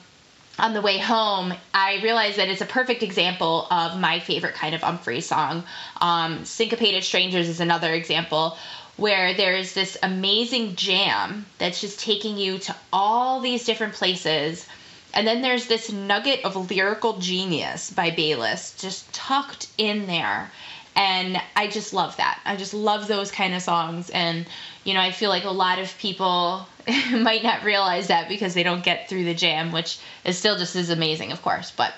on 0.58 0.74
the 0.74 0.80
way 0.80 0.98
home, 0.98 1.54
I 1.72 2.00
realized 2.02 2.38
that 2.38 2.48
it's 2.48 2.60
a 2.60 2.66
perfect 2.66 3.04
example 3.04 3.68
of 3.70 4.00
my 4.00 4.18
favorite 4.18 4.54
kind 4.54 4.74
of 4.74 4.80
Umphrey 4.80 5.22
song. 5.22 5.62
Um, 6.00 6.44
Syncopated 6.44 7.04
Strangers 7.04 7.48
is 7.48 7.60
another 7.60 7.94
example 7.94 8.58
where 8.96 9.32
there's 9.34 9.74
this 9.74 9.96
amazing 10.02 10.74
jam 10.74 11.46
that's 11.58 11.80
just 11.80 12.00
taking 12.00 12.36
you 12.36 12.58
to 12.58 12.74
all 12.92 13.40
these 13.40 13.64
different 13.64 13.94
places. 13.94 14.66
And 15.14 15.24
then 15.24 15.40
there's 15.40 15.68
this 15.68 15.92
nugget 15.92 16.44
of 16.44 16.68
lyrical 16.68 17.18
genius 17.18 17.92
by 17.92 18.10
Bayliss 18.10 18.74
just 18.76 19.12
tucked 19.12 19.68
in 19.78 20.08
there. 20.08 20.50
And 20.96 21.40
I 21.54 21.68
just 21.68 21.94
love 21.94 22.16
that. 22.16 22.40
I 22.44 22.56
just 22.56 22.74
love 22.74 23.06
those 23.06 23.30
kind 23.30 23.54
of 23.54 23.62
songs. 23.62 24.10
And, 24.10 24.46
you 24.86 24.94
know, 24.94 25.00
I 25.00 25.10
feel 25.10 25.30
like 25.30 25.44
a 25.44 25.50
lot 25.50 25.80
of 25.80 25.98
people 25.98 26.66
might 27.12 27.42
not 27.42 27.64
realize 27.64 28.06
that 28.06 28.28
because 28.28 28.54
they 28.54 28.62
don't 28.62 28.84
get 28.84 29.08
through 29.08 29.24
the 29.24 29.34
jam, 29.34 29.72
which 29.72 29.98
is 30.24 30.38
still 30.38 30.56
just 30.56 30.76
as 30.76 30.90
amazing, 30.90 31.32
of 31.32 31.42
course. 31.42 31.72
But 31.72 31.92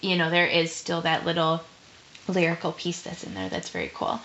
you 0.00 0.16
know, 0.16 0.28
there 0.28 0.46
is 0.46 0.72
still 0.72 1.02
that 1.02 1.24
little 1.24 1.62
lyrical 2.26 2.72
piece 2.72 3.02
that's 3.02 3.22
in 3.22 3.34
there 3.34 3.48
that's 3.48 3.68
very 3.70 3.90
cool. 3.94 4.20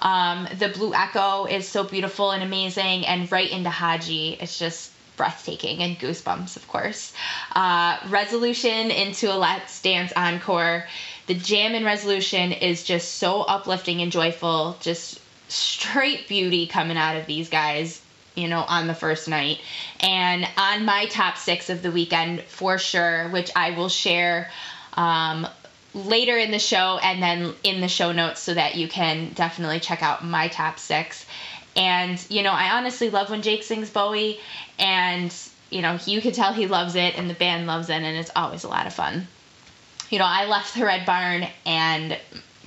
Um, 0.00 0.48
the 0.58 0.68
Blue 0.68 0.92
Echo 0.92 1.46
is 1.46 1.68
so 1.68 1.84
beautiful 1.84 2.32
and 2.32 2.42
amazing, 2.42 3.06
and 3.06 3.30
right 3.30 3.50
into 3.50 3.70
Haji, 3.70 4.38
it's 4.40 4.58
just 4.58 4.90
breathtaking 5.16 5.80
and 5.80 5.98
goosebumps, 5.98 6.56
of 6.56 6.66
course. 6.68 7.14
Uh, 7.54 7.96
resolution 8.08 8.90
into 8.90 9.32
a 9.32 9.38
Let's 9.38 9.80
Dance 9.80 10.12
encore. 10.14 10.84
The 11.28 11.34
jam 11.34 11.74
in 11.74 11.84
Resolution 11.84 12.52
is 12.52 12.82
just 12.84 13.14
so 13.14 13.42
uplifting 13.42 14.02
and 14.02 14.12
joyful, 14.12 14.76
just 14.80 15.20
straight 15.48 16.28
beauty 16.28 16.66
coming 16.66 16.96
out 16.96 17.16
of 17.16 17.26
these 17.26 17.48
guys 17.48 18.02
you 18.36 18.48
know, 18.48 18.60
on 18.60 18.86
the 18.86 18.94
first 18.94 19.28
night. 19.28 19.58
And 19.98 20.46
on 20.56 20.84
my 20.84 21.06
top 21.06 21.36
six 21.38 21.70
of 21.70 21.82
the 21.82 21.90
weekend, 21.90 22.42
for 22.42 22.78
sure, 22.78 23.28
which 23.30 23.50
I 23.56 23.70
will 23.70 23.88
share 23.88 24.50
um, 24.92 25.46
later 25.94 26.36
in 26.36 26.50
the 26.50 26.58
show 26.58 26.98
and 27.02 27.22
then 27.22 27.54
in 27.64 27.80
the 27.80 27.88
show 27.88 28.12
notes 28.12 28.40
so 28.40 28.54
that 28.54 28.76
you 28.76 28.88
can 28.88 29.32
definitely 29.32 29.80
check 29.80 30.02
out 30.02 30.24
my 30.24 30.48
top 30.48 30.78
six. 30.78 31.26
And, 31.74 32.24
you 32.30 32.42
know, 32.42 32.52
I 32.52 32.76
honestly 32.76 33.10
love 33.10 33.30
when 33.30 33.42
Jake 33.42 33.62
sings 33.62 33.90
Bowie, 33.90 34.38
and, 34.78 35.34
you 35.70 35.82
know, 35.82 35.98
you 36.06 36.22
can 36.22 36.32
tell 36.32 36.52
he 36.52 36.66
loves 36.66 36.94
it, 36.94 37.18
and 37.18 37.28
the 37.28 37.34
band 37.34 37.66
loves 37.66 37.90
it, 37.90 37.96
and 37.96 38.16
it's 38.16 38.30
always 38.34 38.64
a 38.64 38.68
lot 38.68 38.86
of 38.86 38.94
fun. 38.94 39.26
You 40.08 40.18
know, 40.18 40.24
I 40.24 40.46
left 40.46 40.74
the 40.74 40.84
Red 40.86 41.04
Barn, 41.04 41.46
and 41.66 42.18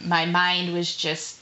my 0.03 0.25
mind 0.25 0.73
was 0.73 0.95
just 0.95 1.38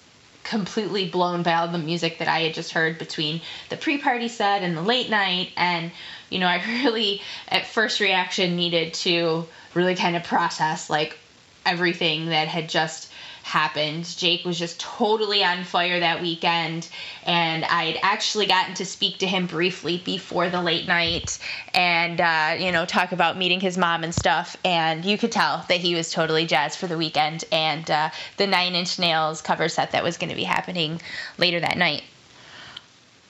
completely 0.49 1.09
blown 1.09 1.43
by 1.43 1.53
all 1.55 1.67
the 1.67 1.77
music 1.77 2.19
that 2.19 2.27
I 2.27 2.41
had 2.41 2.53
just 2.53 2.71
heard 2.71 2.97
between 2.97 3.41
the 3.69 3.77
pre 3.77 3.97
party 3.97 4.27
set 4.27 4.63
and 4.63 4.75
the 4.75 4.81
late 4.81 5.09
night. 5.09 5.51
And, 5.57 5.91
you 6.29 6.39
know, 6.39 6.47
I 6.47 6.63
really, 6.83 7.21
at 7.47 7.67
first 7.67 7.99
reaction, 7.99 8.55
needed 8.55 8.93
to 8.95 9.45
really 9.73 9.95
kind 9.95 10.15
of 10.15 10.23
process 10.23 10.89
like 10.89 11.17
everything 11.65 12.27
that 12.27 12.47
had 12.47 12.69
just 12.69 13.06
happened. 13.47 14.05
Jake 14.17 14.43
was 14.45 14.59
just 14.59 14.79
totally 14.79 15.43
on 15.43 15.63
fire 15.63 15.99
that 16.01 16.21
weekend, 16.21 16.87
and 17.25 17.63
I'd 17.65 17.97
actually 18.03 18.45
gotten 18.45 18.75
to 18.75 18.85
speak 18.85 19.19
to 19.19 19.27
him 19.27 19.47
briefly 19.47 20.01
before 20.03 20.49
the 20.49 20.61
late 20.61 20.85
night 20.85 21.39
and, 21.73 22.19
uh, 22.19 22.55
you 22.59 22.71
know, 22.71 22.85
talk 22.85 23.13
about 23.13 23.37
meeting 23.37 23.61
his 23.61 23.77
mom 23.77 24.03
and 24.03 24.13
stuff. 24.13 24.57
And 24.65 25.05
you 25.05 25.17
could 25.17 25.31
tell 25.31 25.65
that 25.69 25.79
he 25.79 25.95
was 25.95 26.11
totally 26.11 26.45
jazzed 26.45 26.77
for 26.77 26.87
the 26.87 26.97
weekend 26.97 27.45
and 27.51 27.89
uh, 27.89 28.09
the 28.35 28.47
Nine 28.47 28.75
Inch 28.75 28.99
Nails 28.99 29.41
cover 29.41 29.69
set 29.69 29.93
that 29.93 30.03
was 30.03 30.17
going 30.17 30.29
to 30.29 30.35
be 30.35 30.43
happening 30.43 31.01
later 31.37 31.59
that 31.59 31.77
night. 31.77 32.03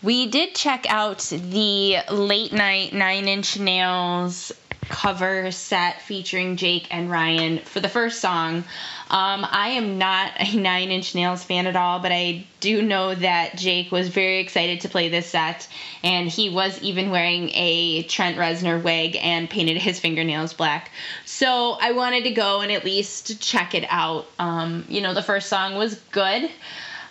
We 0.01 0.27
did 0.27 0.53
check 0.56 0.86
out 0.89 1.19
the 1.19 1.97
late 2.12 2.53
night 2.53 2.93
Nine 2.93 3.27
Inch 3.27 3.60
Nails 3.60 4.51
cover 4.89 5.52
set 5.52 6.02
featuring 6.02 6.58
Jake 6.58 6.88
and 6.91 7.10
Ryan 7.10 7.60
for 7.60 7.80
the 7.80 7.89
first 7.89 8.19
song. 8.19 8.63
Um, 9.10 9.47
I 9.50 9.69
am 9.69 9.97
not 9.97 10.32
a 10.39 10.56
Nine 10.58 10.89
Inch 10.89 11.15
Nails 11.15 11.43
fan 11.43 11.67
at 11.67 11.76
all, 11.76 12.00
but 12.00 12.12
I 12.12 12.45
do 12.60 12.82
know 12.82 13.15
that 13.15 13.58
Jake 13.58 13.91
was 13.91 14.10
very 14.10 14.39
excited 14.39 14.82
to 14.82 14.89
play 14.89 15.10
this 15.10 15.28
set, 15.28 15.67
and 16.04 16.28
he 16.28 16.50
was 16.50 16.82
even 16.82 17.10
wearing 17.10 17.50
a 17.54 18.04
Trent 18.04 18.38
Reznor 18.38 18.82
wig 18.82 19.17
and 19.21 19.50
painted 19.50 19.78
his 19.78 20.00
fingernails 20.00 20.54
black. 20.54 20.91
So 21.26 21.78
I 21.80 21.91
wanted 21.93 22.23
to 22.26 22.32
go 22.32 22.62
and 22.62 22.71
at 22.71 22.84
least 22.84 23.41
check 23.41 23.76
it 23.76 23.86
out. 23.89 24.28
Um, 24.39 24.86
you 24.89 25.02
know, 25.02 25.13
the 25.13 25.23
first 25.23 25.47
song 25.47 25.76
was 25.76 25.95
good, 26.12 26.50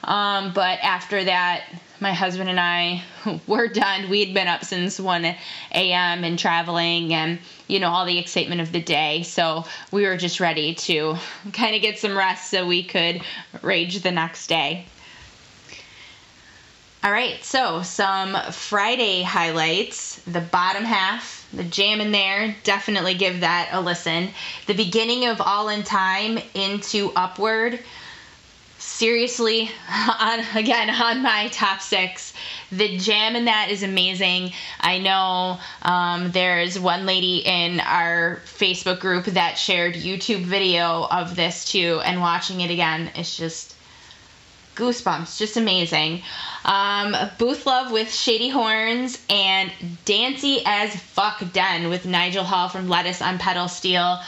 um, 0.05 0.53
but 0.53 0.79
after 0.83 1.25
that, 1.25 1.65
my 2.01 2.13
husband 2.13 2.51
and 2.51 2.61
I 2.61 3.03
were 3.47 3.69
done. 3.69 4.11
We 4.11 4.25
had 4.25 4.35
been 4.35 4.49
up 4.49 4.65
since 4.65 5.01
1 5.01 5.25
a.m. 5.25 6.25
and 6.25 6.39
traveling 6.39 7.13
and, 7.15 7.39
you 7.67 7.81
know, 7.81 7.91
all 7.91 8.07
the 8.07 8.19
excitement 8.19 8.61
of 8.61 8.73
the 8.73 8.81
day. 8.81 9.23
So 9.23 9.65
we 9.91 10.07
were 10.07 10.17
just 10.17 10.41
ready 10.41 10.75
to 10.75 11.17
kind 11.53 11.75
of 11.75 11.83
get 11.83 11.99
some 11.99 12.17
rest 12.17 12.51
so 12.51 12.67
we 12.67 12.83
could 12.85 13.23
rage 13.63 14.01
the 14.01 14.13
next 14.13 14.47
day. 14.47 14.87
All 17.05 17.13
right, 17.13 17.43
so 17.45 17.83
some 17.83 18.37
Friday 18.51 19.23
highlights. 19.23 20.17
The 20.25 20.41
bottom 20.41 20.83
half, 20.83 21.47
the 21.53 21.63
jam 21.63 22.01
in 22.01 22.11
there, 22.11 22.57
definitely 22.65 23.15
give 23.15 23.41
that 23.41 23.69
a 23.71 23.81
listen. 23.81 24.31
The 24.67 24.75
beginning 24.75 25.27
of 25.27 25.41
All 25.41 25.69
in 25.69 25.85
Time 25.85 26.41
into 26.55 27.13
Upward 27.15 27.79
seriously 28.79 29.71
on 30.21 30.41
again 30.55 30.91
on 30.91 31.23
my 31.23 31.49
top 31.49 31.81
six 31.81 32.33
the 32.73 32.99
jam 32.99 33.37
in 33.37 33.45
that 33.47 33.71
is 33.71 33.83
amazing. 33.83 34.53
I 34.81 34.99
know 34.99 35.59
um, 35.83 36.31
there's 36.33 36.79
one 36.79 37.07
lady 37.07 37.39
in 37.39 37.81
our 37.81 38.41
facebook 38.45 39.01
group 39.01 39.25
that 39.27 39.57
shared 39.59 39.95
youtube 39.95 40.43
video 40.43 41.07
of 41.11 41.37
this 41.37 41.65
too 41.65 42.01
and 42.05 42.21
watching 42.21 42.61
it 42.61 42.71
again 42.71 43.11
it's 43.15 43.37
just 43.37 43.77
goosebumps 44.77 45.39
just 45.39 45.57
amazing. 45.57 46.23
Um, 46.65 47.17
booth 47.39 47.67
love 47.67 47.91
with 47.91 48.13
shady 48.13 48.51
horns 48.51 49.19
and 49.31 49.73
dancy 50.05 50.63
as 50.65 50.95
fuck 50.95 51.43
den 51.53 51.89
with 51.89 52.05
nigel 52.05 52.45
hall 52.45 52.69
from 52.69 52.89
lettuce 52.89 53.23
on 53.23 53.39
pedal 53.39 53.69
steel 53.69 54.21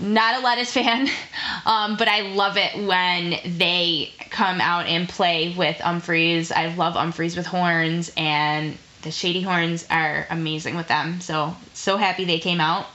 not 0.00 0.40
a 0.40 0.44
lettuce 0.44 0.72
fan, 0.72 1.08
um, 1.66 1.96
but 1.96 2.08
I 2.08 2.22
love 2.22 2.56
it 2.56 2.86
when 2.86 3.36
they 3.58 4.12
come 4.30 4.60
out 4.60 4.86
and 4.86 5.08
play 5.08 5.54
with 5.56 5.76
Umphreys. 5.76 6.50
I 6.52 6.74
love 6.74 6.94
Umphreys 6.94 7.36
with 7.36 7.46
horns, 7.46 8.10
and 8.16 8.76
the 9.02 9.10
Shady 9.10 9.42
Horns 9.42 9.86
are 9.90 10.26
amazing 10.30 10.76
with 10.76 10.88
them. 10.88 11.20
So, 11.20 11.56
so 11.74 11.96
happy 11.96 12.24
they 12.24 12.38
came 12.38 12.60
out. 12.60 12.86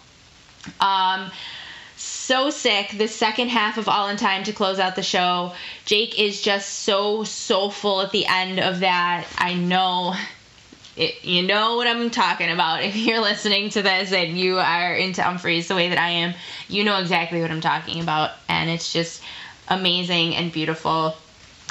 Um, 0.79 1.31
so 1.95 2.49
sick. 2.49 2.89
The 2.97 3.07
second 3.07 3.49
half 3.49 3.77
of 3.77 3.87
All 3.87 4.09
in 4.09 4.17
Time 4.17 4.43
to 4.45 4.53
close 4.53 4.79
out 4.79 4.95
the 4.95 5.03
show. 5.03 5.53
Jake 5.85 6.19
is 6.19 6.41
just 6.41 6.69
so 6.69 7.23
soulful 7.23 8.01
at 8.01 8.11
the 8.11 8.25
end 8.25 8.59
of 8.59 8.81
that. 8.81 9.25
I 9.37 9.53
know 9.53 10.15
it, 10.97 11.25
you 11.25 11.43
know 11.43 11.75
what 11.75 11.87
I'm 11.87 12.09
talking 12.09 12.49
about. 12.49 12.83
If 12.83 12.95
you're 12.95 13.21
listening 13.21 13.69
to 13.71 13.81
this 13.81 14.11
and 14.13 14.37
you 14.37 14.57
are 14.59 14.93
into 14.93 15.21
Umphreys 15.21 15.67
the 15.67 15.75
way 15.75 15.89
that 15.89 15.97
I 15.97 16.09
am, 16.09 16.33
you 16.69 16.83
know 16.83 16.97
exactly 16.99 17.41
what 17.41 17.51
I'm 17.51 17.61
talking 17.61 18.01
about. 18.01 18.31
And 18.47 18.69
it's 18.69 18.93
just 18.93 19.21
amazing 19.67 20.35
and 20.35 20.51
beautiful. 20.51 21.15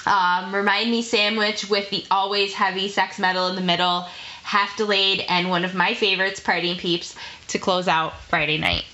Um, 0.06 0.54
Remind 0.54 0.90
Me 0.90 1.00
Sandwich 1.00 1.68
with 1.70 1.88
the 1.90 2.04
always 2.10 2.52
heavy 2.52 2.88
sex 2.88 3.18
metal 3.18 3.48
in 3.48 3.56
the 3.56 3.62
middle, 3.62 4.02
half 4.42 4.76
delayed, 4.76 5.24
and 5.28 5.48
one 5.48 5.64
of 5.64 5.74
my 5.74 5.94
favorites, 5.94 6.40
Party 6.40 6.74
Peeps, 6.76 7.16
to 7.48 7.58
close 7.58 7.88
out 7.88 8.20
Friday 8.24 8.58
night. 8.58 8.84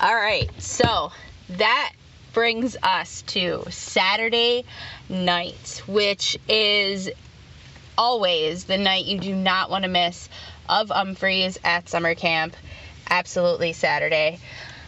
All 0.00 0.14
right, 0.14 0.50
so 0.58 1.12
that 1.50 1.92
brings 2.32 2.76
us 2.82 3.22
to 3.22 3.64
Saturday 3.70 4.64
night, 5.08 5.82
which 5.86 6.38
is 6.48 7.10
always 7.98 8.64
the 8.64 8.78
night 8.78 9.04
you 9.06 9.18
do 9.18 9.34
not 9.34 9.70
want 9.70 9.84
to 9.84 9.90
miss 9.90 10.28
of 10.68 10.88
Umphreys 10.88 11.58
at 11.64 11.88
summer 11.88 12.14
camp. 12.14 12.54
Absolutely 13.08 13.72
Saturday. 13.72 14.38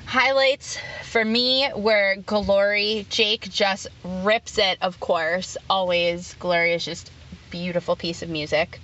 Highlights 0.07 0.79
for 1.05 1.25
me 1.25 1.69
were 1.77 2.17
Glory. 2.17 3.07
Jake 3.11 3.49
just 3.51 3.89
rips 4.03 4.59
it, 4.59 4.79
of 4.81 4.99
course. 5.01 5.57
Always. 5.69 6.35
Glory 6.39 6.73
is 6.73 6.85
just 6.85 7.11
beautiful 7.51 7.95
piece 7.95 8.23
of 8.23 8.29
music. 8.29 8.81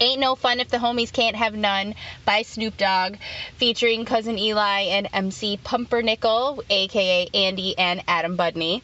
Ain't 0.00 0.20
No 0.20 0.36
Fun 0.36 0.60
If 0.60 0.68
the 0.68 0.76
Homies 0.76 1.12
Can't 1.12 1.36
Have 1.36 1.54
None 1.54 1.94
by 2.24 2.42
Snoop 2.42 2.76
Dogg, 2.76 3.16
featuring 3.56 4.04
Cousin 4.04 4.38
Eli 4.38 4.82
and 4.82 5.08
MC 5.12 5.58
Pumpernickel, 5.62 6.62
aka 6.70 7.28
Andy 7.34 7.76
and 7.76 8.02
Adam 8.06 8.36
Budney. 8.36 8.82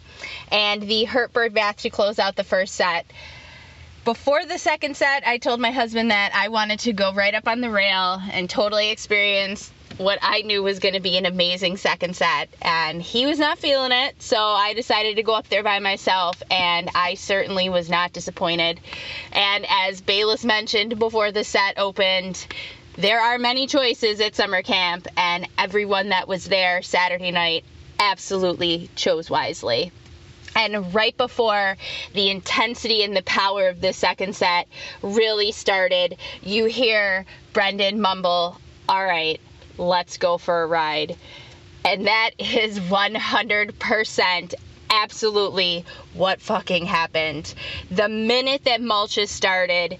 And 0.51 0.83
the 0.83 1.05
Hurt 1.05 1.33
Bird 1.33 1.55
Bath 1.55 1.79
to 1.79 1.91
close 1.91 2.19
out 2.19 2.37
the 2.37 2.45
first 2.45 2.75
set 2.75 3.07
before 4.05 4.45
the 4.45 4.59
second 4.59 4.97
set, 4.97 5.27
I 5.27 5.39
told 5.39 5.61
my 5.61 5.71
husband 5.71 6.11
that 6.11 6.33
I 6.35 6.49
wanted 6.49 6.81
to 6.81 6.93
go 6.93 7.13
right 7.13 7.35
up 7.35 7.49
on 7.49 7.61
the 7.61 7.71
rail 7.71 8.21
and 8.31 8.49
totally 8.49 8.91
experience 8.91 9.71
what 9.97 10.19
I 10.21 10.43
knew 10.43 10.63
was 10.63 10.81
going 10.81 10.95
to 10.95 11.01
be 11.01 11.17
an 11.17 11.25
amazing 11.25 11.77
second 11.77 12.17
set. 12.17 12.49
And 12.61 13.01
he 13.01 13.27
was 13.27 13.39
not 13.39 13.59
feeling 13.59 13.93
it, 13.93 14.21
so 14.21 14.37
I 14.37 14.75
decided 14.75 15.17
to 15.17 15.23
go 15.23 15.35
up 15.35 15.49
there 15.49 15.63
by 15.63 15.79
myself, 15.79 16.43
and 16.51 16.91
I 16.95 17.15
certainly 17.15 17.69
was 17.69 17.89
not 17.89 18.13
disappointed. 18.13 18.81
And 19.33 19.65
as 19.69 20.01
Bayliss 20.01 20.45
mentioned 20.45 20.99
before 20.99 21.33
the 21.33 21.45
set 21.45 21.79
opened, 21.79 22.47
there 22.97 23.21
are 23.21 23.39
many 23.39 23.67
choices 23.67 24.21
at 24.21 24.35
summer 24.35 24.63
camp, 24.63 25.07
and 25.17 25.49
everyone 25.57 26.11
that 26.11 26.29
was 26.29 26.45
there 26.45 26.83
Saturday 26.83 27.31
night 27.31 27.65
absolutely 27.99 28.91
chose 28.97 29.31
wisely. 29.31 29.93
And 30.57 30.95
right 30.95 31.17
before 31.17 31.77
the 32.13 32.31
intensity 32.31 33.03
and 33.03 33.17
the 33.17 33.23
power 33.23 33.69
of 33.69 33.81
the 33.81 33.93
second 33.93 34.37
set 34.37 34.69
really 35.03 35.53
started, 35.53 36.17
you 36.43 36.67
hear 36.67 37.27
Brendan 37.53 38.01
mumble, 38.01 38.59
All 38.89 39.05
right, 39.05 39.41
let's 39.79 40.17
go 40.17 40.39
for 40.39 40.63
a 40.63 40.67
ride. 40.67 41.17
And 41.85 42.07
that 42.07 42.31
is 42.39 42.79
100% 42.79 44.55
absolutely 44.91 45.85
what 46.15 46.41
fucking 46.41 46.87
happened. 46.87 47.53
The 47.91 48.09
minute 48.09 48.65
that 48.65 48.81
Mulches 48.81 49.29
started, 49.29 49.99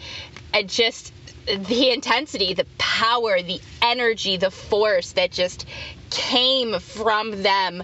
it 0.55 0.69
just 0.69 1.13
the 1.47 1.91
intensity, 1.91 2.55
the 2.55 2.67
power, 2.79 3.43
the 3.43 3.61
energy, 3.83 4.37
the 4.37 4.51
force 4.51 5.13
that 5.13 5.31
just 5.31 5.67
came 6.11 6.79
from 6.79 7.43
them 7.43 7.83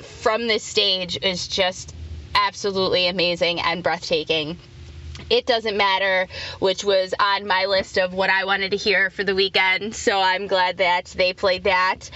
from 0.00 0.46
this 0.46 0.62
stage 0.62 1.18
is 1.20 1.48
just 1.48 1.94
absolutely 2.34 3.08
amazing 3.08 3.60
and 3.60 3.82
breathtaking. 3.82 4.58
It 5.30 5.46
Doesn't 5.46 5.76
Matter, 5.76 6.28
which 6.58 6.84
was 6.84 7.14
on 7.18 7.46
my 7.46 7.66
list 7.66 7.98
of 7.98 8.12
what 8.12 8.30
I 8.30 8.44
wanted 8.44 8.70
to 8.72 8.76
hear 8.76 9.10
for 9.10 9.24
the 9.24 9.34
weekend, 9.34 9.94
so 9.94 10.20
I'm 10.20 10.46
glad 10.46 10.78
that 10.78 11.06
they 11.16 11.32
played 11.32 11.64
that. 11.64 12.10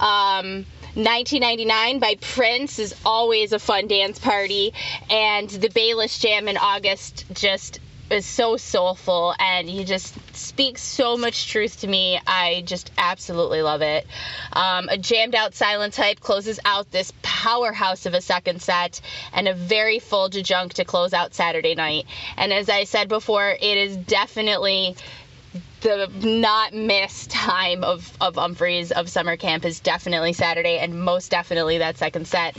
Um, 0.00 0.64
1999 0.94 1.98
by 1.98 2.16
Prince 2.20 2.78
is 2.78 2.94
always 3.04 3.52
a 3.52 3.58
fun 3.58 3.86
dance 3.86 4.18
party, 4.18 4.72
and 5.10 5.48
the 5.50 5.68
Bayliss 5.68 6.18
Jam 6.18 6.48
in 6.48 6.56
August 6.56 7.26
just 7.34 7.80
is 8.10 8.24
so 8.26 8.56
soulful 8.56 9.34
and 9.38 9.68
he 9.68 9.84
just 9.84 10.14
speaks 10.36 10.82
so 10.82 11.16
much 11.16 11.48
truth 11.48 11.80
to 11.80 11.86
me. 11.86 12.20
I 12.26 12.62
just 12.64 12.90
absolutely 12.96 13.62
love 13.62 13.82
it. 13.82 14.06
Um, 14.52 14.88
a 14.88 14.96
jammed 14.96 15.34
out 15.34 15.54
silent 15.54 15.94
type 15.94 16.20
closes 16.20 16.60
out 16.64 16.90
this 16.90 17.12
powerhouse 17.22 18.06
of 18.06 18.14
a 18.14 18.20
second 18.20 18.62
set 18.62 19.00
and 19.32 19.48
a 19.48 19.54
very 19.54 19.98
full 19.98 20.28
junk 20.28 20.74
to 20.74 20.84
close 20.84 21.12
out 21.12 21.34
Saturday 21.34 21.74
night. 21.74 22.06
And 22.36 22.52
as 22.52 22.68
I 22.68 22.84
said 22.84 23.08
before, 23.08 23.48
it 23.48 23.78
is 23.78 23.96
definitely 23.96 24.96
the 25.80 26.10
not 26.22 26.72
miss 26.72 27.26
time 27.26 27.84
of, 27.84 28.10
of 28.20 28.34
Umphreys 28.34 28.92
of 28.92 29.08
summer 29.08 29.36
camp 29.36 29.64
is 29.64 29.80
definitely 29.80 30.32
Saturday 30.32 30.78
and 30.78 31.04
most 31.04 31.30
definitely 31.30 31.78
that 31.78 31.98
second 31.98 32.26
set. 32.26 32.56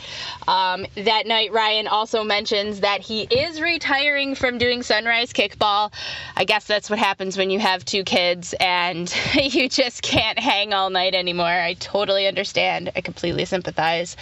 Um, 0.48 0.86
that 0.96 1.26
night, 1.26 1.52
Ryan 1.52 1.88
also 1.88 2.24
mentions 2.24 2.82
that 2.82 3.02
he 3.02 3.24
is 3.24 3.60
retiring 3.62 4.36
from 4.36 4.58
doing 4.58 4.84
sunrise 4.84 5.34
kickball. 5.34 5.92
I 6.36 6.46
guess 6.46 6.66
that's 6.66 6.90
what 6.90 7.00
happens 7.00 7.38
when 7.38 7.50
you 7.50 7.60
have 7.60 7.84
two 7.84 8.04
kids 8.04 8.54
and 8.60 9.14
you 9.34 9.70
just 9.70 10.02
can't 10.02 10.40
hang 10.40 10.74
all 10.74 10.90
night 10.90 11.16
anymore. 11.16 11.46
I 11.46 11.74
totally 11.74 12.28
understand. 12.28 12.92
I 12.96 13.02
completely 13.02 13.46
sympathize. 13.46 14.16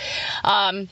Um, 0.44 0.88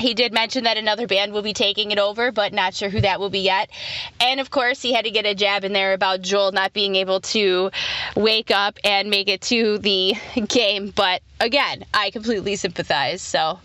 he 0.00 0.14
did 0.14 0.32
mention 0.32 0.64
that 0.64 0.76
another 0.76 1.06
band 1.06 1.32
will 1.32 1.42
be 1.42 1.52
taking 1.52 1.90
it 1.90 1.98
over, 1.98 2.32
but 2.32 2.52
not 2.52 2.74
sure 2.74 2.88
who 2.88 3.00
that 3.02 3.20
will 3.20 3.30
be 3.30 3.40
yet. 3.40 3.70
And 4.18 4.40
of 4.40 4.50
course, 4.50 4.80
he 4.80 4.92
had 4.92 5.04
to 5.04 5.10
get 5.10 5.26
a 5.26 5.34
jab 5.34 5.64
in 5.64 5.72
there 5.72 5.92
about 5.92 6.22
Joel 6.22 6.52
not 6.52 6.72
being 6.72 6.96
able 6.96 7.20
to 7.20 7.70
wake 8.16 8.50
up 8.50 8.78
and 8.82 9.10
make 9.10 9.28
it 9.28 9.42
to 9.42 9.78
the 9.78 10.14
game. 10.48 10.90
But 10.90 11.22
again, 11.38 11.84
I 11.92 12.10
completely 12.10 12.56
sympathize, 12.56 13.22
so 13.22 13.60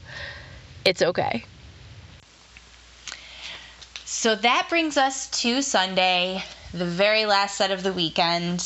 it's 0.84 1.02
okay. 1.02 1.45
So 4.04 4.36
that 4.36 4.67
brings 4.69 4.98
us 4.98 5.30
to 5.41 5.62
Sunday, 5.62 6.43
the 6.74 6.86
very 6.86 7.26
last 7.26 7.58
set 7.58 7.71
of 7.71 7.84
the 7.84 7.93
weekend 7.93 8.62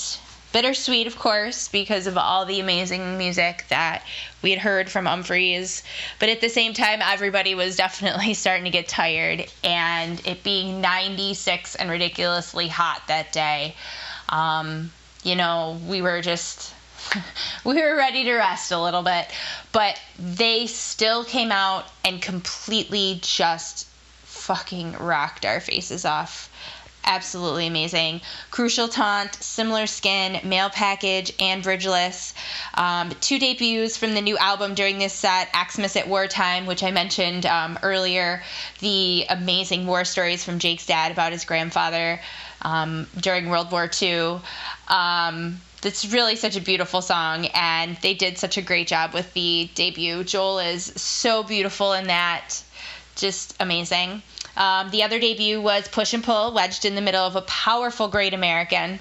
bittersweet, 0.52 1.08
of 1.08 1.18
course, 1.18 1.68
because 1.68 2.08
of 2.08 2.18
all 2.18 2.46
the 2.46 2.60
amazing 2.60 3.18
music 3.18 3.66
that 3.70 4.04
we 4.42 4.52
had 4.52 4.60
heard 4.60 4.90
from 4.90 5.06
Umphreys. 5.06 5.84
But 6.20 6.30
at 6.30 6.42
the 6.42 6.50
same 6.50 6.74
time, 6.74 7.00
everybody 7.02 7.56
was 7.56 7.76
definitely 7.76 8.34
starting 8.36 8.66
to 8.66 8.70
get 8.70 8.88
tired, 8.88 9.46
and 9.64 10.26
it 10.26 10.44
being 10.44 10.82
96 10.82 11.76
and 11.76 11.90
ridiculously 11.90 12.68
hot 12.68 13.04
that 13.08 13.32
day, 13.32 13.76
um, 14.30 14.92
you 15.24 15.36
know, 15.36 15.80
we 15.88 16.02
were 16.02 16.22
just. 16.22 16.74
we 17.64 17.82
were 17.82 17.96
ready 17.96 18.26
to 18.26 18.36
rest 18.36 18.72
a 18.72 18.80
little 18.80 19.02
bit, 19.02 19.26
but 19.72 20.00
they 20.20 20.68
still 20.68 21.24
came 21.24 21.52
out 21.52 21.86
and 22.04 22.22
completely 22.22 23.20
just 23.24 23.88
fucking 24.24 24.94
rocked 24.94 25.46
our 25.46 25.62
faces 25.62 26.06
off 26.06 26.50
absolutely 27.06 27.68
amazing. 27.68 28.22
Crucial 28.52 28.88
Taunt, 28.88 29.36
Similar 29.36 29.88
Skin, 29.88 30.40
Male 30.44 30.70
Package, 30.70 31.34
and 31.40 31.64
Bridgeless. 31.64 32.34
Um, 32.74 33.12
two 33.22 33.40
debuts 33.40 33.98
from 33.98 34.14
the 34.14 34.22
new 34.22 34.38
album 34.38 34.76
during 34.76 35.00
this 35.00 35.14
set 35.14 35.50
Xmas 35.54 35.96
at 35.96 36.08
Wartime, 36.08 36.66
which 36.66 36.84
I 36.84 36.92
mentioned 36.92 37.46
um, 37.46 37.80
earlier, 37.84 38.44
the 38.80 39.26
amazing 39.30 39.88
war 39.88 40.06
stories 40.06 40.44
from 40.44 40.60
Jake's 40.60 40.86
dad 40.86 41.12
about 41.12 41.32
his 41.32 41.46
grandfather 41.46 42.20
um, 42.62 43.08
during 43.20 43.50
World 43.50 43.72
War 43.72 43.90
II. 44.02 44.40
Um, 44.88 45.62
it's 45.84 46.06
really 46.12 46.36
such 46.36 46.58
a 46.58 46.62
beautiful 46.62 47.02
song, 47.02 47.46
and 47.54 47.96
they 47.98 48.14
did 48.14 48.38
such 48.38 48.58
a 48.58 48.62
great 48.62 48.88
job 48.88 49.14
with 49.14 49.34
the 49.34 49.70
debut. 49.76 50.24
Joel 50.24 50.60
is 50.60 50.86
so 50.96 51.44
beautiful 51.44 51.94
in 51.94 52.08
that, 52.08 52.62
just 53.16 53.56
amazing. 53.60 54.22
Um, 54.60 54.90
the 54.92 55.04
other 55.04 55.20
debut 55.20 55.62
was 55.62 55.88
Push 55.88 56.14
and 56.14 56.24
Pull, 56.24 56.54
wedged 56.54 56.84
in 56.84 56.94
the 56.94 57.02
middle 57.02 57.26
of 57.26 57.38
a 57.38 57.42
powerful 57.42 58.10
Great 58.10 58.34
American. 58.34 59.00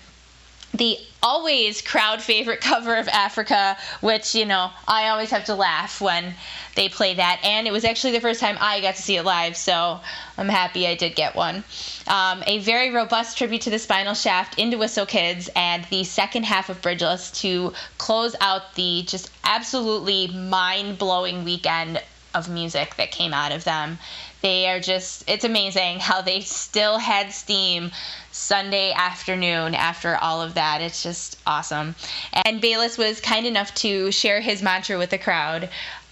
the 0.75 0.99
always 1.23 1.83
crowd 1.83 2.23
favorite 2.23 2.61
cover 2.71 2.95
of 2.95 3.09
Africa, 3.09 3.77
which, 4.01 4.35
you 4.35 4.47
know, 4.47 4.71
I 4.87 5.09
always 5.09 5.31
have 5.31 5.47
to 5.47 5.55
laugh 5.55 6.01
when 6.01 6.35
they 6.77 6.89
play 6.89 7.15
that. 7.15 7.41
And 7.43 7.67
it 7.67 7.73
was 7.73 7.85
actually 7.85 8.13
the 8.13 8.21
first 8.21 8.39
time 8.39 8.57
I 8.61 8.81
got 8.81 8.95
to 8.95 9.03
see 9.03 9.17
it 9.17 9.25
live, 9.25 9.57
so 9.57 9.99
I'm 10.37 10.49
happy 10.49 10.87
I 10.87 10.95
did 10.95 11.17
get 11.17 11.35
one. 11.35 11.65
Um, 12.07 12.45
a 12.47 12.59
very 12.61 12.91
robust 12.91 13.37
tribute 13.37 13.63
to 13.63 13.71
the 13.71 13.79
Spinal 13.79 14.15
Shaft 14.15 14.59
into 14.59 14.79
Whistle 14.79 15.07
Kids, 15.07 15.51
and 15.57 15.85
the 15.87 16.05
second 16.05 16.45
half 16.45 16.69
of 16.69 16.81
Bridgeless 16.81 17.33
to 17.41 17.73
close 17.97 18.37
out 18.41 18.75
the 18.75 19.03
just 19.07 19.31
absolutely 19.43 20.29
mind 20.29 20.99
blowing 20.99 21.45
weekend 21.45 22.01
of 22.35 22.49
music 22.49 22.95
that 22.97 23.11
came 23.11 23.33
out 23.33 23.53
of 23.53 23.65
them. 23.65 23.99
They 24.41 24.69
are 24.69 24.81
just, 24.81 25.29
it's 25.29 25.45
amazing 25.45 25.99
how 25.99 26.23
they 26.23 26.41
still 26.41 26.99
had 26.99 27.33
steam 27.33 27.91
Sunday 28.31 28.93
afternoon 28.93 29.75
after 29.75 30.17
all 30.17 30.43
of 30.43 30.55
that. 30.55 30.81
It's 30.81 31.03
just 31.03 31.39
awesome. 31.47 31.97
And 32.33 32.61
Bayliss 32.61 32.97
was 32.97 33.21
kind 33.21 33.47
enough 33.47 33.75
to 33.77 34.13
share 34.13 34.41
his 34.41 34.63
mantra 34.63 34.97
with 34.99 35.11
the 35.11 35.19
crowd 35.19 35.69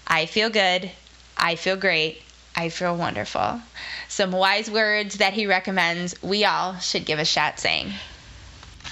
I 0.09 0.25
feel 0.25 0.49
good, 0.49 0.89
I 1.37 1.55
feel 1.55 1.75
great, 1.75 2.21
I 2.55 2.69
feel 2.69 2.95
wonderful. 2.95 3.61
Some 4.07 4.31
wise 4.31 4.71
words 4.71 5.17
that 5.17 5.33
he 5.33 5.45
recommends 5.45 6.21
we 6.23 6.45
all 6.45 6.79
should 6.79 7.05
give 7.05 7.19
a 7.19 7.25
shot 7.25 7.59
saying. 7.59 7.93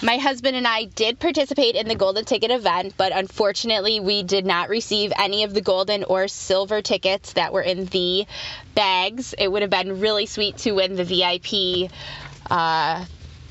My 0.01 0.17
husband 0.17 0.55
and 0.55 0.67
I 0.67 0.86
did 0.86 1.19
participate 1.19 1.75
in 1.75 1.88
the 1.88 1.95
golden 1.95 2.25
ticket 2.25 2.51
event, 2.51 2.95
but 2.97 3.15
unfortunately, 3.15 3.99
we 3.99 4.23
did 4.23 4.45
not 4.45 4.69
receive 4.69 5.13
any 5.17 5.43
of 5.43 5.53
the 5.53 5.62
golden 5.62 6.03
or 6.03 6.27
silver 6.27 6.81
tickets 6.81 7.34
that 7.34 7.53
were 7.53 7.62
in 7.62 7.86
the 7.86 8.25
bags. 8.75 9.34
It 9.38 9.51
would 9.51 9.62
have 9.62 9.71
been 9.71 10.01
really 10.01 10.25
sweet 10.25 10.58
to 10.60 10.73
win 10.73 10.95
the 10.95 11.05
VIP 11.05 11.91
uh, 12.49 13.05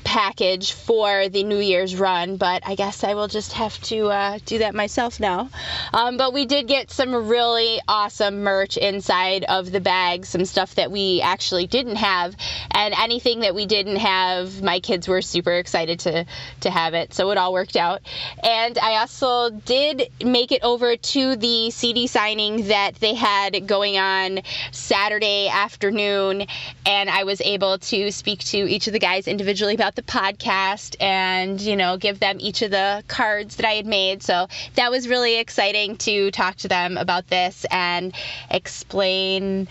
package 0.05 0.71
for 0.71 1.27
the 1.27 1.43
New 1.43 1.59
Year's 1.59 1.95
run, 1.95 2.37
but 2.37 2.65
I 2.65 2.75
guess 2.75 3.03
I 3.03 3.15
will 3.15 3.27
just 3.27 3.53
have 3.53 3.77
to 3.83 4.07
uh, 4.07 4.39
do 4.45 4.59
that 4.59 4.75
myself 4.75 5.19
now. 5.19 5.49
Um, 5.93 6.15
but 6.15 6.31
we 6.31 6.45
did 6.45 6.67
get 6.67 6.91
some 6.91 7.13
really 7.27 7.81
awesome 7.87 8.43
merch 8.43 8.77
inside 8.77 9.43
of 9.43 9.71
the 9.71 9.81
bag, 9.81 10.25
some 10.25 10.45
stuff 10.45 10.75
that 10.75 10.91
we 10.91 11.21
actually 11.21 11.65
didn't 11.67 11.97
have, 11.97 12.35
and 12.71 12.93
anything 12.93 13.41
that 13.41 13.55
we 13.55 13.65
didn't 13.65 13.97
have, 13.97 14.61
my 14.61 14.79
kids 14.79 15.07
were 15.07 15.21
super 15.21 15.53
excited 15.53 15.99
to 16.01 16.25
to 16.61 16.69
have 16.69 16.93
it. 16.93 17.13
So 17.13 17.31
it 17.31 17.37
all 17.37 17.51
worked 17.51 17.75
out. 17.75 18.01
And 18.43 18.77
I 18.77 18.97
also 18.97 19.49
did 19.49 20.09
make 20.23 20.51
it 20.51 20.61
over 20.63 20.95
to 20.95 21.35
the 21.35 21.71
CD 21.71 22.07
signing 22.07 22.67
that 22.67 22.95
they 22.95 23.15
had 23.15 23.67
going 23.67 23.97
on 23.97 24.41
Saturday 24.71 25.49
afternoon, 25.49 26.45
and 26.85 27.09
I 27.09 27.23
was 27.23 27.41
able 27.41 27.79
to 27.79 28.11
speak 28.11 28.39
to 28.45 28.57
each 28.57 28.85
of 28.87 28.93
the 28.93 28.99
guys 28.99 29.27
individually 29.27 29.73
about 29.73 29.94
the 29.95 30.01
podcast 30.03 30.95
and, 31.01 31.59
you 31.59 31.75
know, 31.75 31.97
give 31.97 32.19
them 32.19 32.37
each 32.39 32.61
of 32.61 32.71
the 32.71 33.03
cards 33.07 33.55
that 33.57 33.65
I 33.65 33.73
had 33.73 33.85
made. 33.85 34.23
So 34.23 34.47
that 34.75 34.91
was 34.91 35.07
really 35.07 35.37
exciting 35.39 35.97
to 35.97 36.31
talk 36.31 36.57
to 36.57 36.67
them 36.67 36.97
about 36.97 37.27
this 37.27 37.65
and 37.71 38.13
explain 38.49 39.67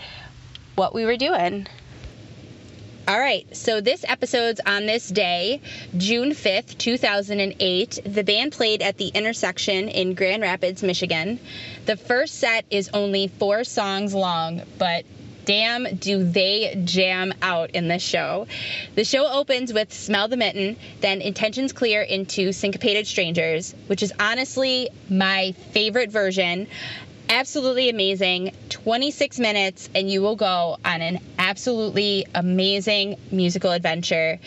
what 0.75 0.93
we 0.93 1.05
were 1.05 1.17
doing. 1.17 1.67
All 3.07 3.19
right, 3.19 3.45
so 3.55 3.81
this 3.81 4.03
episode's 4.07 4.59
on 4.65 4.87
this 4.87 5.07
day, 5.07 5.61
June 5.95 6.31
5th, 6.31 6.75
2008. 6.79 7.99
The 8.03 8.23
band 8.23 8.51
played 8.51 8.81
at 8.81 8.97
the 8.97 9.09
intersection 9.09 9.89
in 9.89 10.15
Grand 10.15 10.41
Rapids, 10.41 10.81
Michigan. 10.81 11.39
The 11.85 11.97
first 11.97 12.39
set 12.39 12.65
is 12.71 12.89
only 12.95 13.27
four 13.27 13.63
songs 13.63 14.15
long, 14.15 14.63
but 14.79 15.05
damn, 15.45 15.95
do 15.95 16.23
they 16.23 16.81
jam 16.83 17.33
out 17.41 17.71
in 17.71 17.87
this 17.87 18.03
show. 18.03 18.47
The 18.95 19.03
show 19.03 19.27
opens 19.27 19.71
with 19.71 19.93
Smell 19.93 20.27
the 20.27 20.37
Mitten, 20.37 20.77
then 21.01 21.21
Intentions 21.21 21.73
Clear 21.73 22.01
into 22.01 22.51
Syncopated 22.51 23.07
Strangers, 23.07 23.73
which 23.87 24.03
is 24.03 24.13
honestly 24.19 24.89
my 25.09 25.53
favorite 25.71 26.11
version. 26.11 26.67
Absolutely 27.29 27.89
amazing. 27.89 28.51
26 28.69 29.39
minutes, 29.39 29.89
and 29.95 30.09
you 30.09 30.21
will 30.21 30.35
go 30.35 30.77
on 30.83 31.01
an 31.01 31.19
absolutely 31.39 32.25
amazing 32.35 33.17
musical 33.31 33.71
adventure 33.71 34.39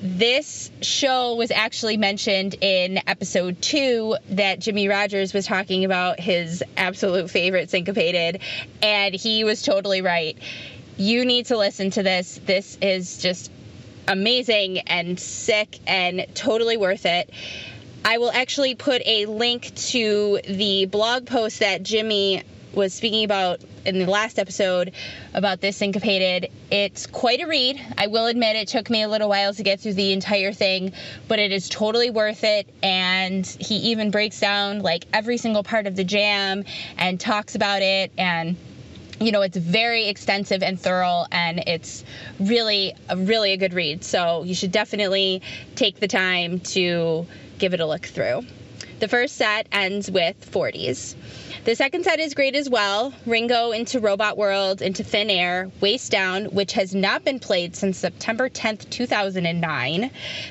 this 0.00 0.70
show 0.80 1.34
was 1.34 1.50
actually 1.50 1.96
mentioned 1.96 2.54
in 2.60 3.00
episode 3.08 3.60
two 3.60 4.16
that 4.30 4.60
Jimmy 4.60 4.88
Rogers 4.88 5.34
was 5.34 5.44
talking 5.46 5.84
about 5.84 6.20
his 6.20 6.62
absolute 6.76 7.30
favorite 7.30 7.70
syncopated, 7.70 8.40
and 8.80 9.14
he 9.14 9.42
was 9.42 9.62
totally 9.62 10.00
right. 10.02 10.38
You 10.96 11.24
need 11.24 11.46
to 11.46 11.56
listen 11.56 11.90
to 11.90 12.02
this. 12.02 12.40
This 12.46 12.78
is 12.80 13.18
just 13.18 13.50
amazing 14.06 14.78
and 14.80 15.18
sick 15.18 15.78
and 15.86 16.26
totally 16.34 16.76
worth 16.76 17.04
it. 17.04 17.30
I 18.04 18.18
will 18.18 18.30
actually 18.30 18.76
put 18.76 19.02
a 19.04 19.26
link 19.26 19.74
to 19.88 20.40
the 20.46 20.86
blog 20.86 21.26
post 21.26 21.60
that 21.60 21.82
Jimmie 21.82 22.44
was 22.72 22.94
speaking 22.94 23.24
about 23.24 23.60
in 23.84 23.98
the 23.98 24.06
last 24.06 24.38
episode 24.38 24.92
about 25.34 25.60
this 25.60 25.76
syncopated. 25.76 26.50
It's 26.70 27.06
quite 27.06 27.40
a 27.40 27.46
read. 27.46 27.80
I 27.96 28.08
will 28.08 28.26
admit 28.26 28.56
it 28.56 28.68
took 28.68 28.90
me 28.90 29.02
a 29.02 29.08
little 29.08 29.28
while 29.28 29.54
to 29.54 29.62
get 29.62 29.80
through 29.80 29.94
the 29.94 30.12
entire 30.12 30.52
thing, 30.52 30.92
but 31.26 31.38
it 31.38 31.52
is 31.52 31.68
totally 31.68 32.10
worth 32.10 32.44
it. 32.44 32.68
And 32.82 33.46
he 33.46 33.76
even 33.90 34.10
breaks 34.10 34.40
down 34.40 34.80
like 34.80 35.06
every 35.12 35.38
single 35.38 35.62
part 35.62 35.86
of 35.86 35.96
the 35.96 36.04
jam 36.04 36.64
and 36.96 37.18
talks 37.18 37.54
about 37.54 37.82
it 37.82 38.12
and 38.18 38.56
you 39.20 39.32
know 39.32 39.42
it's 39.42 39.56
very 39.56 40.08
extensive 40.08 40.62
and 40.62 40.80
thorough 40.80 41.24
and 41.32 41.58
it's 41.66 42.04
really 42.38 42.94
really 43.16 43.52
a 43.52 43.56
good 43.56 43.74
read 43.74 44.04
so 44.04 44.44
you 44.44 44.54
should 44.54 44.70
definitely 44.70 45.42
take 45.74 45.98
the 45.98 46.06
time 46.06 46.60
to 46.60 47.26
give 47.58 47.74
it 47.74 47.80
a 47.80 47.86
look 47.86 48.06
through 48.06 48.42
the 49.00 49.08
first 49.08 49.36
set 49.36 49.66
ends 49.72 50.10
with 50.10 50.36
40s 50.52 51.16
the 51.64 51.74
second 51.74 52.04
set 52.04 52.20
is 52.20 52.34
great 52.34 52.54
as 52.54 52.68
well. 52.68 53.12
Ringo 53.26 53.72
into 53.72 54.00
Robot 54.00 54.36
World, 54.36 54.82
into 54.82 55.04
Thin 55.04 55.30
Air, 55.30 55.70
Waist 55.80 56.10
Down, 56.10 56.46
which 56.46 56.72
has 56.72 56.94
not 56.94 57.24
been 57.24 57.38
played 57.38 57.76
since 57.76 57.98
September 57.98 58.48
10th, 58.48 58.88
2009, 58.90 60.10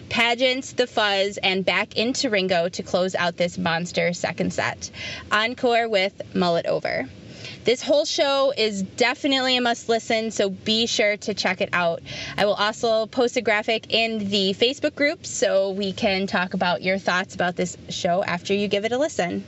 Pageants, 0.09 0.73
The 0.73 0.87
Fuzz, 0.87 1.37
and 1.37 1.65
back 1.65 1.95
into 1.97 2.29
Ringo 2.29 2.69
to 2.69 2.83
close 2.83 3.15
out 3.15 3.37
this 3.37 3.57
monster 3.57 4.13
second 4.13 4.53
set. 4.53 4.91
Encore 5.31 5.89
with 5.89 6.21
Mull 6.35 6.57
It 6.57 6.65
Over. 6.65 7.07
This 7.63 7.81
whole 7.81 8.05
show 8.05 8.53
is 8.55 8.81
definitely 8.81 9.57
a 9.57 9.61
must 9.61 9.89
listen, 9.89 10.31
so 10.31 10.49
be 10.49 10.85
sure 10.85 11.17
to 11.17 11.33
check 11.33 11.59
it 11.59 11.69
out. 11.73 12.01
I 12.37 12.45
will 12.45 12.53
also 12.53 13.07
post 13.07 13.35
a 13.35 13.41
graphic 13.41 13.93
in 13.93 14.29
the 14.29 14.53
Facebook 14.53 14.95
group 14.95 15.25
so 15.25 15.71
we 15.71 15.91
can 15.91 16.27
talk 16.27 16.53
about 16.53 16.81
your 16.81 16.97
thoughts 16.97 17.35
about 17.35 17.55
this 17.55 17.75
show 17.89 18.23
after 18.23 18.53
you 18.53 18.67
give 18.69 18.85
it 18.85 18.93
a 18.93 18.97
listen. 18.97 19.43